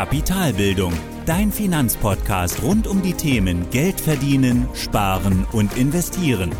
Kapitalbildung, 0.00 0.94
dein 1.26 1.52
Finanzpodcast 1.52 2.62
rund 2.62 2.86
um 2.86 3.02
die 3.02 3.12
Themen 3.12 3.68
Geld 3.70 4.00
verdienen, 4.00 4.66
sparen 4.72 5.46
und 5.52 5.76
investieren. 5.76 6.52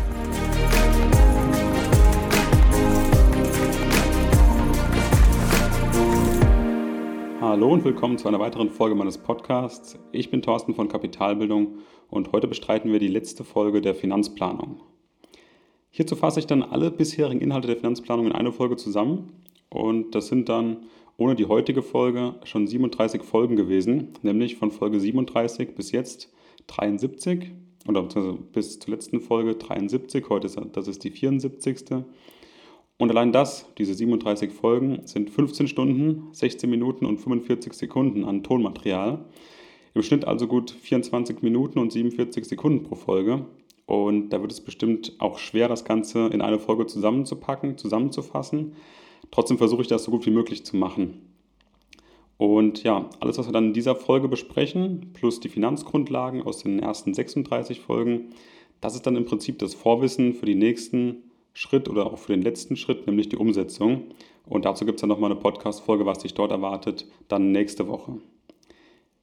Hallo 7.41 7.73
und 7.73 7.83
willkommen 7.83 8.19
zu 8.19 8.27
einer 8.27 8.39
weiteren 8.39 8.69
Folge 8.69 8.93
meines 8.93 9.17
Podcasts. 9.17 9.97
Ich 10.11 10.29
bin 10.29 10.43
Thorsten 10.43 10.75
von 10.75 10.87
Kapitalbildung 10.87 11.79
und 12.11 12.33
heute 12.33 12.47
bestreiten 12.47 12.91
wir 12.91 12.99
die 12.99 13.07
letzte 13.07 13.43
Folge 13.43 13.81
der 13.81 13.95
Finanzplanung. 13.95 14.83
Hierzu 15.89 16.15
fasse 16.15 16.41
ich 16.41 16.45
dann 16.45 16.61
alle 16.61 16.91
bisherigen 16.91 17.41
Inhalte 17.41 17.65
der 17.65 17.77
Finanzplanung 17.77 18.27
in 18.27 18.33
eine 18.33 18.51
Folge 18.51 18.75
zusammen 18.75 19.33
und 19.71 20.13
das 20.13 20.27
sind 20.27 20.47
dann 20.47 20.85
ohne 21.17 21.35
die 21.35 21.45
heutige 21.45 21.81
Folge 21.81 22.35
schon 22.43 22.67
37 22.67 23.23
Folgen 23.23 23.55
gewesen, 23.55 24.13
nämlich 24.21 24.55
von 24.55 24.71
Folge 24.71 24.99
37 24.99 25.75
bis 25.75 25.91
jetzt 25.91 26.31
73 26.67 27.51
oder 27.87 28.03
bis 28.51 28.79
zur 28.79 28.93
letzten 28.93 29.21
Folge 29.21 29.55
73, 29.55 30.25
heute 30.29 30.47
ist 30.47 30.59
das 30.73 30.87
ist 30.87 31.03
die 31.03 31.11
74. 31.11 32.03
Und 32.97 33.09
allein 33.09 33.31
das, 33.31 33.65
diese 33.79 33.95
37 33.95 34.51
Folgen, 34.51 35.01
sind 35.05 35.31
15 35.31 35.67
Stunden, 35.67 36.27
16 36.33 36.69
Minuten 36.69 37.05
und 37.07 37.17
45 37.17 37.73
Sekunden 37.73 38.25
an 38.25 38.43
Tonmaterial. 38.43 39.25
Im 39.95 40.03
Schnitt 40.03 40.25
also 40.25 40.47
gut 40.47 40.69
24 40.69 41.41
Minuten 41.41 41.79
und 41.79 41.91
47 41.91 42.45
Sekunden 42.45 42.83
pro 42.83 42.93
Folge. 42.93 43.45
Und 43.87 44.29
da 44.29 44.41
wird 44.41 44.51
es 44.51 44.61
bestimmt 44.61 45.13
auch 45.17 45.39
schwer, 45.39 45.67
das 45.67 45.83
Ganze 45.83 46.27
in 46.27 46.41
eine 46.41 46.59
Folge 46.59 46.85
zusammenzupacken, 46.85 47.77
zusammenzufassen. 47.77 48.73
Trotzdem 49.31 49.57
versuche 49.57 49.81
ich 49.81 49.87
das 49.87 50.03
so 50.03 50.11
gut 50.11 50.25
wie 50.25 50.31
möglich 50.31 50.65
zu 50.65 50.75
machen. 50.75 51.31
Und 52.37 52.83
ja, 52.83 53.09
alles, 53.19 53.37
was 53.37 53.47
wir 53.47 53.53
dann 53.53 53.67
in 53.67 53.73
dieser 53.73 53.95
Folge 53.95 54.27
besprechen, 54.27 55.11
plus 55.13 55.39
die 55.39 55.49
Finanzgrundlagen 55.49 56.41
aus 56.41 56.59
den 56.59 56.79
ersten 56.79 57.13
36 57.13 57.81
Folgen, 57.81 58.31
das 58.81 58.95
ist 58.95 59.05
dann 59.05 59.15
im 59.15 59.25
Prinzip 59.25 59.59
das 59.59 59.75
Vorwissen 59.75 60.33
für 60.33 60.47
den 60.47 60.57
nächsten 60.57 61.31
Schritt 61.53 61.87
oder 61.87 62.07
auch 62.07 62.17
für 62.17 62.33
den 62.33 62.41
letzten 62.41 62.75
Schritt, 62.75 63.05
nämlich 63.05 63.29
die 63.29 63.37
Umsetzung. 63.37 64.05
Und 64.45 64.65
dazu 64.65 64.85
gibt 64.85 64.97
es 64.97 65.01
dann 65.01 65.09
nochmal 65.09 65.31
eine 65.31 65.39
Podcast-Folge, 65.39 66.05
was 66.05 66.21
sich 66.21 66.33
dort 66.33 66.51
erwartet, 66.51 67.05
dann 67.27 67.51
nächste 67.51 67.87
Woche. 67.87 68.17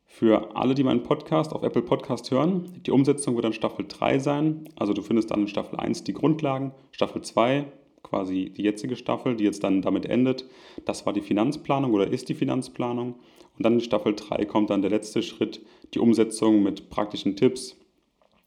Für 0.05 0.56
alle, 0.56 0.75
die 0.75 0.84
meinen 0.84 1.03
Podcast 1.03 1.53
auf 1.53 1.62
Apple 1.62 1.83
Podcast 1.83 2.31
hören, 2.31 2.81
die 2.87 2.91
Umsetzung 2.93 3.34
wird 3.34 3.45
dann 3.45 3.53
Staffel 3.53 3.84
3 3.89 4.19
sein. 4.20 4.69
Also 4.77 4.93
du 4.93 5.03
findest 5.03 5.31
dann 5.31 5.41
in 5.41 5.48
Staffel 5.48 5.78
1 5.78 6.05
die 6.05 6.15
Grundlagen, 6.15 6.72
Staffel 6.93 7.22
2 7.22 7.67
quasi 8.02 8.50
die 8.50 8.62
jetzige 8.62 8.96
Staffel, 8.96 9.36
die 9.36 9.44
jetzt 9.44 9.64
dann 9.64 9.82
damit 9.82 10.06
endet. 10.06 10.44
Das 10.84 11.06
war 11.06 11.12
die 11.12 11.20
Finanzplanung 11.20 11.92
oder 11.92 12.06
ist 12.06 12.28
die 12.28 12.34
Finanzplanung. 12.34 13.14
Und 13.56 13.64
dann 13.64 13.74
in 13.74 13.80
Staffel 13.80 14.14
3 14.14 14.44
kommt 14.44 14.70
dann 14.70 14.82
der 14.82 14.91
letzte 14.91 15.22
Schritt, 15.22 15.60
die 15.94 15.98
Umsetzung 15.98 16.62
mit 16.62 16.91
praktischen 16.91 17.36
Tipps, 17.36 17.76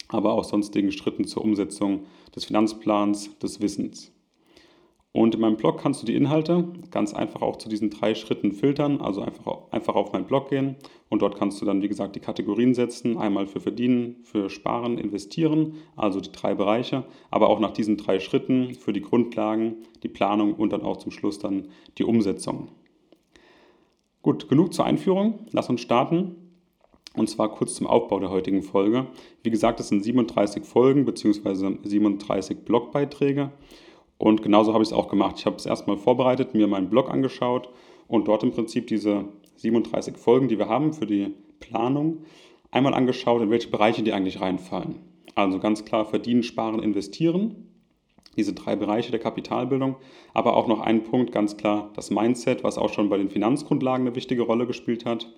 aber 0.08 0.34
auch 0.34 0.44
sonstigen 0.44 0.92
Schritten 0.92 1.26
zur 1.26 1.44
Umsetzung 1.44 2.06
des 2.36 2.46
Finanzplans, 2.46 3.38
des 3.40 3.60
Wissens. 3.62 4.12
Und 5.14 5.36
in 5.36 5.42
meinem 5.42 5.58
Blog 5.58 5.78
kannst 5.78 6.02
du 6.02 6.06
die 6.06 6.16
Inhalte 6.16 6.70
ganz 6.90 7.14
einfach 7.14 7.42
auch 7.42 7.58
zu 7.58 7.68
diesen 7.68 7.90
drei 7.90 8.16
Schritten 8.16 8.54
filtern. 8.54 9.02
Also 9.02 9.22
einfach, 9.22 9.70
einfach 9.72 9.96
auf 9.96 10.14
meinen 10.14 10.26
Blog 10.26 10.50
gehen 10.50 10.78
und 11.10 11.22
dort 11.22 11.38
kannst 11.38 11.62
du 11.62 11.66
dann, 11.66 11.82
wie 11.82 11.90
gesagt, 11.90 12.16
die 12.16 12.22
Kategorien 12.22 12.74
setzen. 12.74 13.18
Einmal 13.18 13.46
für 13.46 13.60
Verdienen, 13.60 14.24
für 14.24 14.50
Sparen, 14.50 14.98
Investieren, 14.98 15.76
also 15.98 16.22
die 16.22 16.32
drei 16.32 16.56
Bereiche. 16.56 17.04
Aber 17.30 17.50
auch 17.50 17.60
nach 17.60 17.72
diesen 17.72 17.98
drei 17.98 18.22
Schritten 18.22 18.74
für 18.74 18.94
die 18.94 19.02
Grundlagen, 19.02 19.76
die 20.02 20.08
Planung 20.08 20.54
und 20.54 20.72
dann 20.72 20.84
auch 20.84 20.98
zum 20.98 21.12
Schluss 21.12 21.40
dann 21.40 21.68
die 21.98 22.06
Umsetzung. 22.06 22.70
Gut, 24.22 24.48
genug 24.48 24.74
zur 24.74 24.86
Einführung. 24.86 25.40
Lass 25.52 25.70
uns 25.70 25.82
starten. 25.82 26.36
Und 27.18 27.30
zwar 27.30 27.50
kurz 27.50 27.74
zum 27.74 27.88
Aufbau 27.88 28.22
der 28.22 28.30
heutigen 28.30 28.62
Folge. 28.62 29.08
Wie 29.44 29.50
gesagt, 29.50 29.82
es 29.82 29.90
sind 29.90 30.02
37 30.02 30.64
Folgen 30.64 31.04
bzw. 31.04 31.80
37 31.84 32.60
Blogbeiträge. 32.60 33.52
Und 34.22 34.44
genauso 34.44 34.74
habe 34.74 34.84
ich 34.84 34.90
es 34.90 34.94
auch 34.94 35.08
gemacht. 35.08 35.38
Ich 35.40 35.48
habe 35.48 35.56
es 35.56 35.66
erstmal 35.66 35.98
vorbereitet, 35.98 36.54
mir 36.54 36.68
meinen 36.68 36.92
Blog 36.92 37.10
angeschaut 37.10 37.70
und 38.08 38.28
dort 38.28 38.44
im 38.44 38.52
Prinzip 38.52 38.86
diese 38.86 39.26
37 39.56 40.16
Folgen, 40.16 40.48
die 40.48 40.60
wir 40.60 40.70
haben 40.70 40.94
für 40.94 41.08
die 41.08 41.34
Planung, 41.60 42.20
einmal 42.70 42.94
angeschaut, 42.94 43.42
in 43.42 43.50
welche 43.50 43.70
Bereiche 43.70 44.04
die 44.04 44.14
eigentlich 44.14 44.40
reinfallen. 44.40 44.98
Also 45.34 45.58
ganz 45.58 45.86
klar 45.86 46.06
verdienen, 46.06 46.44
sparen, 46.44 46.84
investieren. 46.84 47.68
Diese 48.38 48.54
drei 48.54 48.76
Bereiche 48.76 49.10
der 49.10 49.20
Kapitalbildung. 49.20 49.96
Aber 50.36 50.56
auch 50.56 50.68
noch 50.68 50.82
ein 50.82 51.02
Punkt, 51.02 51.32
ganz 51.32 51.58
klar 51.58 51.90
das 51.96 52.12
Mindset, 52.12 52.64
was 52.64 52.78
auch 52.78 52.94
schon 52.94 53.10
bei 53.10 53.18
den 53.18 53.32
Finanzgrundlagen 53.32 54.06
eine 54.06 54.16
wichtige 54.16 54.44
Rolle 54.44 54.68
gespielt 54.68 55.04
hat. 55.04 55.34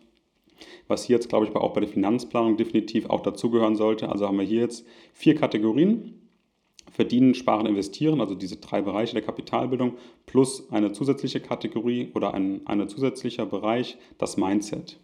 Was 0.89 1.05
hier 1.05 1.15
jetzt, 1.15 1.29
glaube 1.29 1.45
ich, 1.45 1.55
auch 1.55 1.71
bei 1.71 1.79
der 1.79 1.89
Finanzplanung 1.89 2.57
definitiv 2.57 3.09
auch 3.09 3.21
dazugehören 3.21 3.77
sollte. 3.77 4.09
Also 4.09 4.27
haben 4.27 4.37
wir 4.37 4.45
hier 4.45 4.59
jetzt 4.59 4.85
vier 5.13 5.35
Kategorien 5.35 6.19
Verdienen, 6.93 7.33
Sparen, 7.33 7.65
Investieren, 7.65 8.21
also 8.21 8.35
diese 8.35 8.57
drei 8.57 8.81
Bereiche 8.81 9.13
der 9.13 9.23
Kapitalbildung, 9.23 9.97
plus 10.27 10.71
eine 10.71 10.91
zusätzliche 10.91 11.39
Kategorie 11.39 12.11
oder 12.13 12.33
ein, 12.35 12.61
ein 12.65 12.87
zusätzlicher 12.87 13.47
Bereich, 13.47 13.97
das 14.19 14.37
Mindset. 14.37 14.99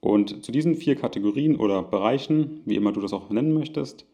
Und 0.00 0.44
zu 0.44 0.52
diesen 0.52 0.74
vier 0.74 0.96
Kategorien 0.96 1.56
oder 1.56 1.82
Bereichen, 1.82 2.60
wie 2.66 2.76
immer 2.76 2.92
du 2.92 3.00
das 3.00 3.14
auch 3.14 3.30
nennen 3.30 3.54
möchtest, 3.54 4.04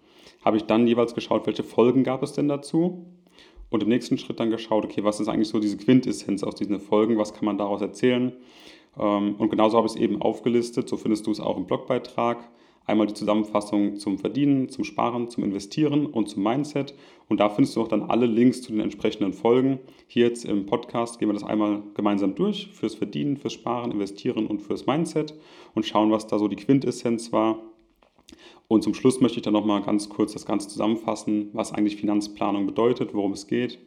habe 0.45 0.57
ich 0.57 0.63
dann 0.63 0.87
jeweils 0.87 1.17
geschaut, 1.17 1.47
welche 1.47 1.65
Folgen 1.65 2.05
gab 2.05 2.23
es 2.23 2.33
denn 2.33 2.47
dazu. 2.47 3.05
Und 3.71 3.83
im 3.83 3.89
nächsten 3.89 4.17
Schritt 4.17 4.39
dann 4.39 4.51
geschaut, 4.51 4.85
okay, 4.85 5.03
was 5.03 5.19
ist 5.19 5.29
eigentlich 5.29 5.49
so 5.49 5.59
diese 5.59 5.77
Quintessenz 5.77 6.45
aus 6.45 6.55
diesen 6.55 6.79
Folgen, 6.79 7.19
was 7.19 7.35
kann 7.35 7.45
man 7.45 7.59
daraus 7.59 7.81
erzählen. 7.81 8.33
Ähm, 8.97 9.35
und 9.37 9.51
genauso 9.51 9.77
habe 9.77 9.89
ich 9.89 9.95
es 9.95 10.01
eben 10.01 10.23
aufgelistet, 10.23 10.89
so 10.89 10.97
findest 10.97 11.27
du 11.27 11.33
es 11.33 11.41
auch 11.41 11.57
im 11.57 11.67
Blogbeitrag 11.67 12.39
Einmal 12.87 13.07
die 13.07 13.15
Zusammenfassung 13.15 13.97
zum 13.97 14.19
Verdienen, 14.19 14.69
zum 14.69 14.85
Sparen, 14.85 15.29
zum 15.29 15.45
Investieren 15.45 16.07
und 16.07 16.29
zum 16.29 16.43
Mindset. 16.43 16.95
Und 17.29 17.39
da 17.39 17.49
findest 17.49 17.77
du 17.77 17.83
auch 17.83 17.89
dann 17.89 18.03
alle 18.03 18.27
Links 18.27 18.63
zu 18.63 18.73
den 18.73 18.81
entsprechenden 18.81 19.33
Folgen. 19.33 19.79
Hier 20.09 20.27
jetzt 20.27 20.45
im 20.45 20.67
Podcast 20.67 21.19
gehen 21.19 21.29
wir 21.29 21.35
das 21.35 21.45
einmal 21.45 21.83
gemeinsam 21.95 22.35
durch. 22.35 22.69
Fürs 22.73 22.97
Verdienen, 22.97 23.37
fürs 23.37 23.53
Sparen, 23.53 23.93
Investieren 23.93 24.47
und 24.47 24.61
fürs 24.61 24.87
Mindset 24.87 25.35
und 25.75 25.87
schauen, 25.87 26.11
was 26.11 26.27
da 26.27 26.39
so 26.39 26.49
die 26.49 26.57
Quintessenz 26.57 27.33
war. 27.33 27.59
Und 28.67 28.83
zum 28.83 28.95
Schluss 28.95 29.21
möchte 29.21 29.39
ich 29.39 29.43
dann 29.43 29.53
nochmal 29.53 29.83
ganz 29.83 30.09
kurz 30.09 30.33
das 30.33 30.47
Ganze 30.47 30.69
zusammenfassen, 30.69 31.51
was 31.53 31.73
eigentlich 31.73 31.97
Finanzplanung 31.97 32.67
bedeutet, 32.67 33.15
worum 33.15 33.33
es 33.33 33.47
geht 33.47 33.79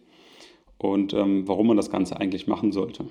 und 0.77 1.13
ähm, 1.13 1.47
warum 1.47 1.67
man 1.67 1.77
das 1.77 1.89
Ganze 1.89 2.19
eigentlich 2.19 2.47
machen 2.47 2.71
sollte. 2.71 3.05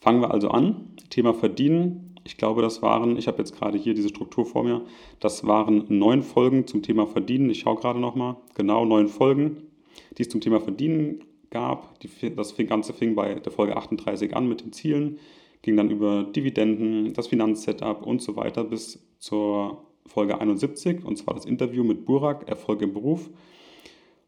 Fangen 0.00 0.20
wir 0.20 0.30
also 0.32 0.50
an. 0.50 0.96
Thema 1.10 1.34
Verdienen 1.34 2.03
ich 2.24 2.38
glaube, 2.38 2.62
das 2.62 2.82
waren, 2.82 3.16
ich 3.18 3.28
habe 3.28 3.38
jetzt 3.38 3.54
gerade 3.54 3.78
hier 3.78 3.94
diese 3.94 4.08
Struktur 4.08 4.46
vor 4.46 4.64
mir, 4.64 4.82
das 5.20 5.46
waren 5.46 5.84
neun 5.88 6.22
Folgen 6.22 6.66
zum 6.66 6.82
Thema 6.82 7.06
Verdienen. 7.06 7.50
Ich 7.50 7.60
schaue 7.60 7.76
gerade 7.76 8.00
nochmal, 8.00 8.36
genau 8.54 8.84
neun 8.84 9.08
Folgen, 9.08 9.68
die 10.16 10.22
es 10.22 10.28
zum 10.30 10.40
Thema 10.40 10.60
Verdienen 10.60 11.20
gab. 11.50 12.00
Die, 12.00 12.34
das 12.34 12.56
Ganze 12.56 12.94
fing 12.94 13.14
bei 13.14 13.34
der 13.34 13.52
Folge 13.52 13.76
38 13.76 14.34
an 14.34 14.48
mit 14.48 14.62
den 14.62 14.72
Zielen, 14.72 15.18
ging 15.62 15.76
dann 15.76 15.90
über 15.90 16.24
Dividenden, 16.24 17.12
das 17.12 17.28
Finanzsetup 17.28 18.06
und 18.06 18.22
so 18.22 18.36
weiter 18.36 18.64
bis 18.64 19.06
zur 19.18 19.84
Folge 20.06 20.40
71, 20.40 21.04
und 21.04 21.16
zwar 21.16 21.34
das 21.34 21.44
Interview 21.44 21.84
mit 21.84 22.04
Burak, 22.04 22.48
Erfolg 22.48 22.82
im 22.82 22.92
Beruf. 22.92 23.30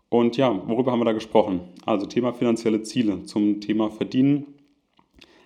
Und 0.08 0.36
ja, 0.36 0.62
worüber 0.68 0.92
haben 0.92 1.00
wir 1.00 1.04
da 1.04 1.12
gesprochen? 1.12 1.60
Also 1.84 2.06
Thema 2.06 2.32
finanzielle 2.32 2.82
Ziele 2.82 3.24
zum 3.24 3.60
Thema 3.60 3.90
Verdienen. 3.90 4.54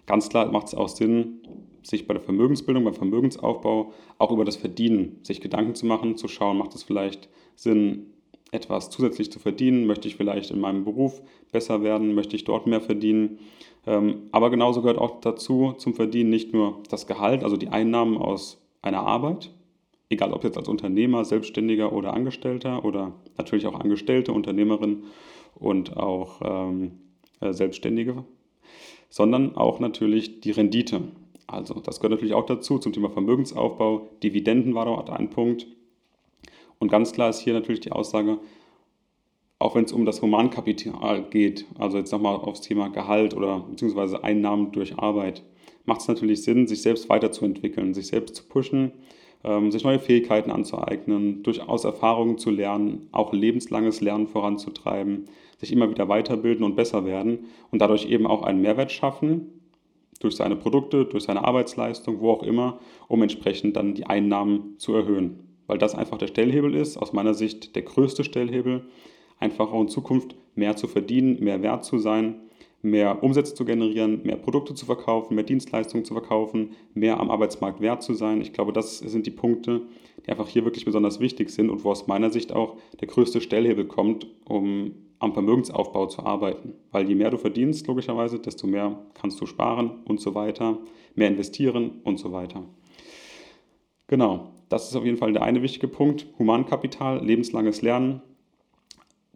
Ganz 0.06 0.28
klar 0.28 0.50
macht 0.52 0.68
es 0.68 0.74
auch 0.74 0.88
Sinn, 0.88 1.40
sich 1.82 2.06
bei 2.06 2.14
der 2.14 2.22
Vermögensbildung, 2.22 2.84
beim 2.84 2.94
Vermögensaufbau 2.94 3.92
auch 4.18 4.30
über 4.32 4.44
das 4.44 4.56
Verdienen 4.56 5.18
sich 5.22 5.40
Gedanken 5.40 5.74
zu 5.74 5.86
machen, 5.86 6.16
zu 6.16 6.28
schauen, 6.28 6.58
macht 6.58 6.74
es 6.74 6.82
vielleicht 6.82 7.28
Sinn, 7.56 8.06
etwas 8.52 8.90
zusätzlich 8.90 9.30
zu 9.30 9.38
verdienen? 9.38 9.86
Möchte 9.86 10.08
ich 10.08 10.16
vielleicht 10.16 10.50
in 10.50 10.60
meinem 10.60 10.84
Beruf 10.84 11.22
besser 11.52 11.82
werden? 11.82 12.14
Möchte 12.14 12.36
ich 12.36 12.44
dort 12.44 12.66
mehr 12.66 12.80
verdienen? 12.80 13.38
Ähm, 13.86 14.28
aber 14.32 14.50
genauso 14.50 14.82
gehört 14.82 14.98
auch 14.98 15.20
dazu 15.20 15.74
zum 15.78 15.94
Verdienen 15.94 16.30
nicht 16.30 16.52
nur 16.52 16.82
das 16.90 17.06
Gehalt, 17.06 17.44
also 17.44 17.56
die 17.56 17.68
Einnahmen 17.68 18.16
aus 18.16 18.60
einer 18.82 19.00
Arbeit, 19.00 19.50
egal 20.08 20.32
ob 20.32 20.44
jetzt 20.44 20.58
als 20.58 20.68
Unternehmer, 20.68 21.24
Selbstständiger 21.24 21.92
oder 21.92 22.12
Angestellter 22.12 22.84
oder 22.84 23.14
natürlich 23.38 23.66
auch 23.66 23.78
Angestellte, 23.78 24.32
Unternehmerin 24.32 25.04
und 25.54 25.96
auch 25.96 26.40
ähm, 26.44 26.92
äh, 27.40 27.52
Selbstständige, 27.52 28.24
sondern 29.08 29.56
auch 29.56 29.80
natürlich 29.80 30.40
die 30.40 30.50
Rendite. 30.50 31.02
Also 31.50 31.74
das 31.80 31.98
gehört 31.98 32.12
natürlich 32.12 32.34
auch 32.34 32.46
dazu 32.46 32.78
zum 32.78 32.92
Thema 32.92 33.10
Vermögensaufbau. 33.10 34.08
Dividenden 34.22 34.74
war 34.74 34.84
dort 34.84 35.10
ein 35.10 35.30
Punkt. 35.30 35.66
Und 36.78 36.90
ganz 36.90 37.12
klar 37.12 37.30
ist 37.30 37.40
hier 37.40 37.54
natürlich 37.54 37.80
die 37.80 37.92
Aussage, 37.92 38.38
auch 39.58 39.74
wenn 39.74 39.84
es 39.84 39.92
um 39.92 40.06
das 40.06 40.22
Humankapital 40.22 41.24
geht, 41.28 41.66
also 41.78 41.98
jetzt 41.98 42.12
nochmal 42.12 42.36
aufs 42.36 42.62
Thema 42.62 42.88
Gehalt 42.88 43.34
oder 43.34 43.60
beziehungsweise 43.60 44.24
Einnahmen 44.24 44.72
durch 44.72 44.98
Arbeit, 44.98 45.42
macht 45.84 46.00
es 46.00 46.08
natürlich 46.08 46.42
Sinn, 46.42 46.66
sich 46.66 46.82
selbst 46.82 47.08
weiterzuentwickeln, 47.08 47.92
sich 47.92 48.06
selbst 48.06 48.36
zu 48.36 48.44
pushen, 48.44 48.92
ähm, 49.44 49.70
sich 49.70 49.84
neue 49.84 49.98
Fähigkeiten 49.98 50.50
anzueignen, 50.50 51.42
durchaus 51.42 51.84
Erfahrungen 51.84 52.38
zu 52.38 52.50
lernen, 52.50 53.08
auch 53.12 53.32
lebenslanges 53.32 54.00
Lernen 54.00 54.28
voranzutreiben, 54.28 55.26
sich 55.58 55.72
immer 55.72 55.90
wieder 55.90 56.08
weiterbilden 56.08 56.64
und 56.64 56.76
besser 56.76 57.04
werden 57.04 57.46
und 57.70 57.80
dadurch 57.82 58.06
eben 58.08 58.26
auch 58.26 58.42
einen 58.42 58.62
Mehrwert 58.62 58.92
schaffen 58.92 59.59
durch 60.20 60.36
seine 60.36 60.54
Produkte, 60.54 61.04
durch 61.06 61.24
seine 61.24 61.44
Arbeitsleistung, 61.44 62.20
wo 62.20 62.30
auch 62.30 62.42
immer, 62.44 62.78
um 63.08 63.22
entsprechend 63.22 63.76
dann 63.76 63.94
die 63.94 64.06
Einnahmen 64.06 64.74
zu 64.78 64.94
erhöhen. 64.94 65.40
Weil 65.66 65.78
das 65.78 65.94
einfach 65.94 66.18
der 66.18 66.28
Stellhebel 66.28 66.74
ist, 66.74 66.96
aus 66.96 67.12
meiner 67.12 67.34
Sicht 67.34 67.74
der 67.74 67.82
größte 67.82 68.22
Stellhebel, 68.22 68.84
einfach 69.38 69.72
auch 69.72 69.80
in 69.80 69.88
Zukunft 69.88 70.36
mehr 70.54 70.76
zu 70.76 70.86
verdienen, 70.86 71.42
mehr 71.42 71.62
wert 71.62 71.84
zu 71.84 71.98
sein, 71.98 72.36
mehr 72.82 73.22
Umsätze 73.22 73.54
zu 73.54 73.64
generieren, 73.64 74.20
mehr 74.24 74.36
Produkte 74.36 74.74
zu 74.74 74.86
verkaufen, 74.86 75.34
mehr 75.34 75.44
Dienstleistungen 75.44 76.04
zu 76.04 76.14
verkaufen, 76.14 76.72
mehr 76.94 77.18
am 77.18 77.30
Arbeitsmarkt 77.30 77.80
wert 77.80 78.02
zu 78.02 78.14
sein. 78.14 78.40
Ich 78.40 78.52
glaube, 78.52 78.72
das 78.72 78.98
sind 78.98 79.26
die 79.26 79.30
Punkte, 79.30 79.82
die 80.24 80.30
einfach 80.30 80.48
hier 80.48 80.64
wirklich 80.64 80.84
besonders 80.84 81.20
wichtig 81.20 81.50
sind 81.50 81.70
und 81.70 81.84
wo 81.84 81.90
aus 81.90 82.06
meiner 82.06 82.30
Sicht 82.30 82.52
auch 82.52 82.76
der 83.00 83.08
größte 83.08 83.40
Stellhebel 83.40 83.86
kommt, 83.86 84.26
um 84.44 84.92
am 85.20 85.32
Vermögensaufbau 85.32 86.06
zu 86.06 86.24
arbeiten. 86.24 86.74
Weil 86.90 87.08
je 87.08 87.14
mehr 87.14 87.30
du 87.30 87.38
verdienst, 87.38 87.86
logischerweise, 87.86 88.40
desto 88.40 88.66
mehr 88.66 88.98
kannst 89.14 89.40
du 89.40 89.46
sparen 89.46 90.02
und 90.06 90.20
so 90.20 90.34
weiter, 90.34 90.78
mehr 91.14 91.28
investieren 91.28 92.00
und 92.02 92.18
so 92.18 92.32
weiter. 92.32 92.64
Genau, 94.08 94.50
das 94.68 94.88
ist 94.88 94.96
auf 94.96 95.04
jeden 95.04 95.18
Fall 95.18 95.32
der 95.32 95.42
eine 95.42 95.62
wichtige 95.62 95.86
Punkt. 95.86 96.26
Humankapital, 96.38 97.24
lebenslanges 97.24 97.82
Lernen, 97.82 98.22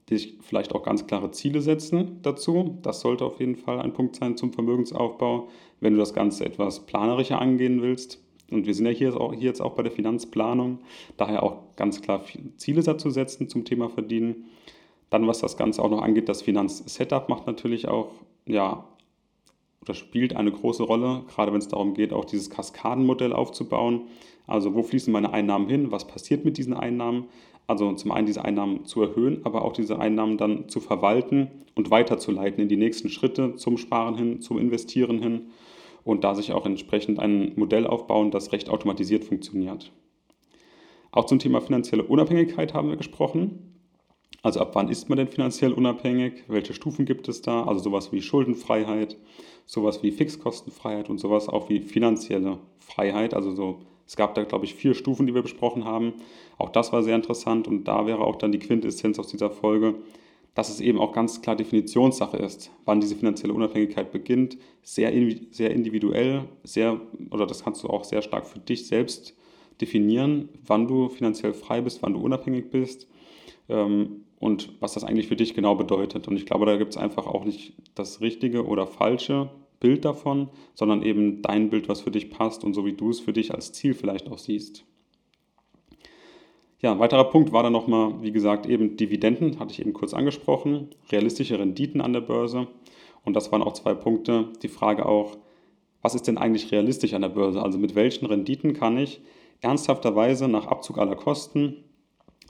sich 0.08 0.38
vielleicht 0.40 0.74
auch 0.74 0.82
ganz 0.82 1.06
klare 1.06 1.30
Ziele 1.30 1.60
setzen 1.60 2.18
dazu. 2.22 2.78
Das 2.82 3.00
sollte 3.00 3.24
auf 3.24 3.38
jeden 3.38 3.56
Fall 3.56 3.80
ein 3.80 3.92
Punkt 3.92 4.16
sein 4.16 4.36
zum 4.36 4.52
Vermögensaufbau, 4.52 5.48
wenn 5.80 5.92
du 5.92 5.98
das 5.98 6.14
Ganze 6.14 6.44
etwas 6.44 6.86
planerischer 6.86 7.40
angehen 7.40 7.82
willst. 7.82 8.20
Und 8.50 8.66
wir 8.66 8.74
sind 8.74 8.86
ja 8.86 8.92
hier, 8.92 9.20
auch, 9.20 9.32
hier 9.32 9.44
jetzt 9.44 9.62
auch 9.62 9.74
bei 9.74 9.82
der 9.82 9.92
Finanzplanung, 9.92 10.80
daher 11.16 11.42
auch 11.42 11.74
ganz 11.76 12.02
klar 12.02 12.22
Ziele 12.56 12.82
dazu 12.82 13.10
setzen 13.10 13.48
zum 13.48 13.64
Thema 13.64 13.88
Verdienen. 13.88 14.46
Dann, 15.14 15.28
was 15.28 15.38
das 15.38 15.56
Ganze 15.56 15.80
auch 15.80 15.90
noch 15.90 16.02
angeht, 16.02 16.28
das 16.28 16.42
Finanzsetup 16.42 17.28
macht 17.28 17.46
natürlich 17.46 17.86
auch, 17.86 18.08
ja, 18.46 18.84
oder 19.80 19.94
spielt 19.94 20.34
eine 20.34 20.50
große 20.50 20.82
Rolle, 20.82 21.22
gerade 21.32 21.52
wenn 21.52 21.60
es 21.60 21.68
darum 21.68 21.94
geht, 21.94 22.12
auch 22.12 22.24
dieses 22.24 22.50
Kaskadenmodell 22.50 23.32
aufzubauen. 23.32 24.08
Also 24.48 24.74
wo 24.74 24.82
fließen 24.82 25.12
meine 25.12 25.32
Einnahmen 25.32 25.68
hin, 25.68 25.92
was 25.92 26.08
passiert 26.08 26.44
mit 26.44 26.58
diesen 26.58 26.74
Einnahmen, 26.74 27.26
also 27.68 27.92
zum 27.92 28.10
einen 28.10 28.26
diese 28.26 28.44
Einnahmen 28.44 28.86
zu 28.86 29.02
erhöhen, 29.02 29.42
aber 29.44 29.64
auch 29.64 29.72
diese 29.72 30.00
Einnahmen 30.00 30.36
dann 30.36 30.68
zu 30.68 30.80
verwalten 30.80 31.48
und 31.76 31.92
weiterzuleiten 31.92 32.60
in 32.60 32.68
die 32.68 32.76
nächsten 32.76 33.08
Schritte 33.08 33.54
zum 33.54 33.76
Sparen 33.76 34.16
hin, 34.16 34.40
zum 34.40 34.58
Investieren 34.58 35.20
hin 35.22 35.42
und 36.02 36.24
da 36.24 36.34
sich 36.34 36.52
auch 36.52 36.66
entsprechend 36.66 37.20
ein 37.20 37.52
Modell 37.54 37.86
aufbauen, 37.86 38.32
das 38.32 38.50
recht 38.50 38.68
automatisiert 38.68 39.22
funktioniert. 39.22 39.92
Auch 41.12 41.26
zum 41.26 41.38
Thema 41.38 41.60
finanzielle 41.60 42.02
Unabhängigkeit 42.02 42.74
haben 42.74 42.88
wir 42.88 42.96
gesprochen. 42.96 43.73
Also 44.44 44.60
ab 44.60 44.72
wann 44.74 44.90
ist 44.90 45.08
man 45.08 45.16
denn 45.16 45.26
finanziell 45.26 45.72
unabhängig? 45.72 46.44
Welche 46.48 46.74
Stufen 46.74 47.06
gibt 47.06 47.28
es 47.28 47.40
da? 47.40 47.64
Also 47.64 47.80
sowas 47.80 48.12
wie 48.12 48.20
Schuldenfreiheit, 48.20 49.16
sowas 49.64 50.02
wie 50.02 50.10
Fixkostenfreiheit 50.10 51.08
und 51.08 51.16
sowas 51.16 51.48
auch 51.48 51.70
wie 51.70 51.80
finanzielle 51.80 52.58
Freiheit, 52.78 53.32
also 53.32 53.54
so 53.54 53.80
es 54.06 54.16
gab 54.16 54.34
da, 54.34 54.44
glaube 54.44 54.66
ich, 54.66 54.74
vier 54.74 54.92
Stufen, 54.92 55.26
die 55.26 55.34
wir 55.34 55.40
besprochen 55.40 55.86
haben. 55.86 56.12
Auch 56.58 56.68
das 56.68 56.92
war 56.92 57.02
sehr 57.02 57.16
interessant 57.16 57.66
und 57.66 57.84
da 57.84 58.06
wäre 58.06 58.18
auch 58.18 58.36
dann 58.36 58.52
die 58.52 58.58
Quintessenz 58.58 59.18
aus 59.18 59.28
dieser 59.28 59.48
Folge, 59.48 59.94
dass 60.54 60.68
es 60.68 60.80
eben 60.80 60.98
auch 61.00 61.12
ganz 61.12 61.40
klar 61.40 61.56
Definitionssache 61.56 62.36
ist, 62.36 62.70
wann 62.84 63.00
diese 63.00 63.16
finanzielle 63.16 63.54
Unabhängigkeit 63.54 64.12
beginnt. 64.12 64.58
Sehr, 64.82 65.10
sehr 65.52 65.70
individuell, 65.70 66.44
sehr, 66.64 67.00
oder 67.30 67.46
das 67.46 67.64
kannst 67.64 67.82
du 67.82 67.88
auch 67.88 68.04
sehr 68.04 68.20
stark 68.20 68.46
für 68.46 68.58
dich 68.58 68.86
selbst 68.88 69.34
definieren, 69.80 70.50
wann 70.66 70.86
du 70.86 71.08
finanziell 71.08 71.54
frei 71.54 71.80
bist, 71.80 72.02
wann 72.02 72.12
du 72.12 72.20
unabhängig 72.20 72.68
bist 72.68 73.08
ähm, 73.68 74.24
und 74.44 74.74
was 74.80 74.92
das 74.92 75.04
eigentlich 75.04 75.28
für 75.28 75.36
dich 75.36 75.54
genau 75.54 75.74
bedeutet. 75.74 76.28
Und 76.28 76.36
ich 76.36 76.44
glaube, 76.44 76.66
da 76.66 76.76
gibt 76.76 76.90
es 76.90 76.98
einfach 76.98 77.26
auch 77.26 77.46
nicht 77.46 77.72
das 77.94 78.20
Richtige 78.20 78.66
oder 78.66 78.86
Falsche, 78.86 79.48
Bild 79.80 80.04
davon, 80.04 80.50
sondern 80.74 81.02
eben 81.02 81.40
dein 81.40 81.70
Bild, 81.70 81.88
was 81.88 82.02
für 82.02 82.10
dich 82.10 82.28
passt 82.28 82.62
und 82.62 82.74
so 82.74 82.84
wie 82.84 82.92
du 82.92 83.08
es 83.08 83.20
für 83.20 83.32
dich 83.32 83.54
als 83.54 83.72
Ziel 83.72 83.94
vielleicht 83.94 84.30
auch 84.30 84.36
siehst. 84.36 84.84
Ja, 86.80 86.92
ein 86.92 86.98
weiterer 86.98 87.24
Punkt 87.24 87.52
war 87.52 87.62
dann 87.62 87.72
nochmal, 87.72 88.22
wie 88.22 88.32
gesagt, 88.32 88.66
eben 88.66 88.98
Dividenden, 88.98 89.58
hatte 89.58 89.72
ich 89.72 89.80
eben 89.80 89.94
kurz 89.94 90.12
angesprochen, 90.12 90.90
realistische 91.10 91.58
Renditen 91.58 92.02
an 92.02 92.12
der 92.12 92.20
Börse. 92.20 92.68
Und 93.24 93.34
das 93.34 93.50
waren 93.50 93.62
auch 93.62 93.72
zwei 93.72 93.94
Punkte. 93.94 94.50
Die 94.62 94.68
Frage 94.68 95.06
auch, 95.06 95.38
was 96.02 96.14
ist 96.14 96.28
denn 96.28 96.36
eigentlich 96.36 96.70
realistisch 96.70 97.14
an 97.14 97.22
der 97.22 97.30
Börse? 97.30 97.62
Also 97.62 97.78
mit 97.78 97.94
welchen 97.94 98.26
Renditen 98.26 98.74
kann 98.74 98.98
ich 98.98 99.22
ernsthafterweise 99.62 100.48
nach 100.48 100.66
Abzug 100.66 100.98
aller 100.98 101.16
Kosten, 101.16 101.83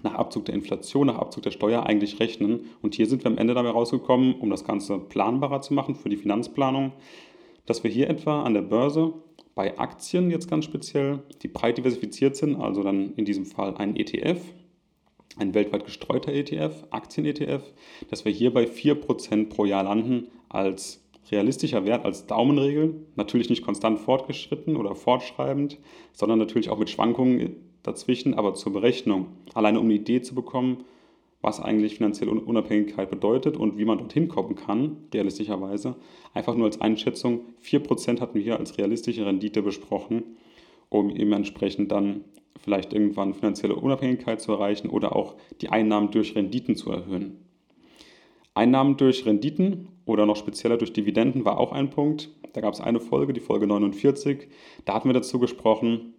nach 0.04 0.14
Abzug 0.14 0.44
der 0.44 0.54
Inflation, 0.54 1.08
nach 1.08 1.18
Abzug 1.18 1.42
der 1.42 1.50
Steuer 1.50 1.84
eigentlich 1.84 2.20
rechnen? 2.20 2.66
Und 2.82 2.94
hier 2.94 3.06
sind 3.06 3.24
wir 3.24 3.30
am 3.30 3.38
Ende 3.38 3.54
dabei 3.54 3.70
rausgekommen, 3.70 4.34
um 4.34 4.50
das 4.50 4.64
Ganze 4.64 4.98
planbarer 4.98 5.60
zu 5.60 5.74
machen 5.74 5.96
für 5.96 6.08
die 6.08 6.16
Finanzplanung, 6.16 6.92
dass 7.66 7.82
wir 7.82 7.90
hier 7.90 8.08
etwa 8.08 8.42
an 8.42 8.54
der 8.54 8.62
Börse 8.62 9.14
bei 9.54 9.78
Aktien 9.78 10.30
jetzt 10.30 10.50
ganz 10.50 10.64
speziell, 10.64 11.20
die 11.42 11.48
breit 11.48 11.78
diversifiziert 11.78 12.36
sind, 12.36 12.56
also 12.56 12.82
dann 12.82 13.14
in 13.14 13.24
diesem 13.24 13.46
Fall 13.46 13.76
ein 13.76 13.96
ETF, 13.96 14.40
ein 15.36 15.54
weltweit 15.54 15.84
gestreuter 15.84 16.32
ETF, 16.32 16.84
Aktien-ETF, 16.90 17.62
dass 18.10 18.24
wir 18.24 18.32
hier 18.32 18.52
bei 18.52 18.64
4% 18.64 19.48
pro 19.48 19.64
Jahr 19.64 19.84
landen 19.84 20.28
als 20.48 21.04
realistischer 21.30 21.84
Wert, 21.84 22.04
als 22.04 22.26
Daumenregel. 22.26 23.06
Natürlich 23.16 23.48
nicht 23.50 23.64
konstant 23.64 23.98
fortgeschritten 23.98 24.76
oder 24.76 24.94
fortschreibend, 24.94 25.78
sondern 26.12 26.38
natürlich 26.38 26.70
auch 26.70 26.78
mit 26.78 26.90
Schwankungen 26.90 27.56
dazwischen, 27.84 28.34
aber 28.34 28.54
zur 28.54 28.72
Berechnung. 28.72 29.28
Alleine 29.54 29.78
um 29.78 29.86
eine 29.86 29.94
Idee 29.94 30.20
zu 30.20 30.34
bekommen, 30.34 30.78
was 31.40 31.60
eigentlich 31.60 31.96
finanzielle 31.96 32.32
Unabhängigkeit 32.32 33.10
bedeutet 33.10 33.56
und 33.56 33.78
wie 33.78 33.84
man 33.84 33.98
dorthin 33.98 34.28
kommen 34.28 34.56
kann, 34.56 34.96
realistischerweise. 35.12 35.94
Einfach 36.32 36.56
nur 36.56 36.66
als 36.66 36.80
Einschätzung, 36.80 37.40
4% 37.62 38.20
hatten 38.20 38.34
wir 38.34 38.42
hier 38.42 38.58
als 38.58 38.78
realistische 38.78 39.26
Rendite 39.26 39.62
besprochen, 39.62 40.22
um 40.88 41.10
eben 41.10 41.32
entsprechend 41.32 41.92
dann 41.92 42.24
vielleicht 42.58 42.94
irgendwann 42.94 43.34
finanzielle 43.34 43.76
Unabhängigkeit 43.76 44.40
zu 44.40 44.52
erreichen 44.52 44.88
oder 44.88 45.14
auch 45.14 45.34
die 45.60 45.68
Einnahmen 45.68 46.10
durch 46.10 46.34
Renditen 46.34 46.76
zu 46.76 46.90
erhöhen. 46.90 47.44
Einnahmen 48.54 48.96
durch 48.96 49.26
Renditen 49.26 49.88
oder 50.06 50.24
noch 50.24 50.36
spezieller 50.36 50.78
durch 50.78 50.94
Dividenden 50.94 51.44
war 51.44 51.58
auch 51.58 51.72
ein 51.72 51.90
Punkt. 51.90 52.30
Da 52.54 52.62
gab 52.62 52.72
es 52.72 52.80
eine 52.80 53.00
Folge, 53.00 53.32
die 53.34 53.40
Folge 53.40 53.66
49. 53.66 54.48
Da 54.84 54.94
hatten 54.94 55.08
wir 55.08 55.14
dazu 55.14 55.38
gesprochen, 55.38 56.13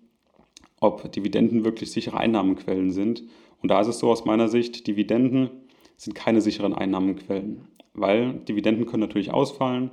ob 0.80 1.12
Dividenden 1.12 1.64
wirklich 1.64 1.92
sichere 1.92 2.18
Einnahmenquellen 2.18 2.92
sind 2.92 3.24
und 3.66 3.70
da 3.70 3.82
ist 3.82 3.88
es 3.88 3.98
so 3.98 4.12
aus 4.12 4.26
meiner 4.26 4.48
Sicht, 4.48 4.86
Dividenden 4.86 5.50
sind 5.98 6.14
keine 6.14 6.40
sicheren 6.40 6.76
Einnahmenquellen, 6.76 7.62
weil 7.96 8.34
Dividenden 8.48 8.86
können 8.86 9.02
natürlich 9.02 9.34
ausfallen. 9.34 9.90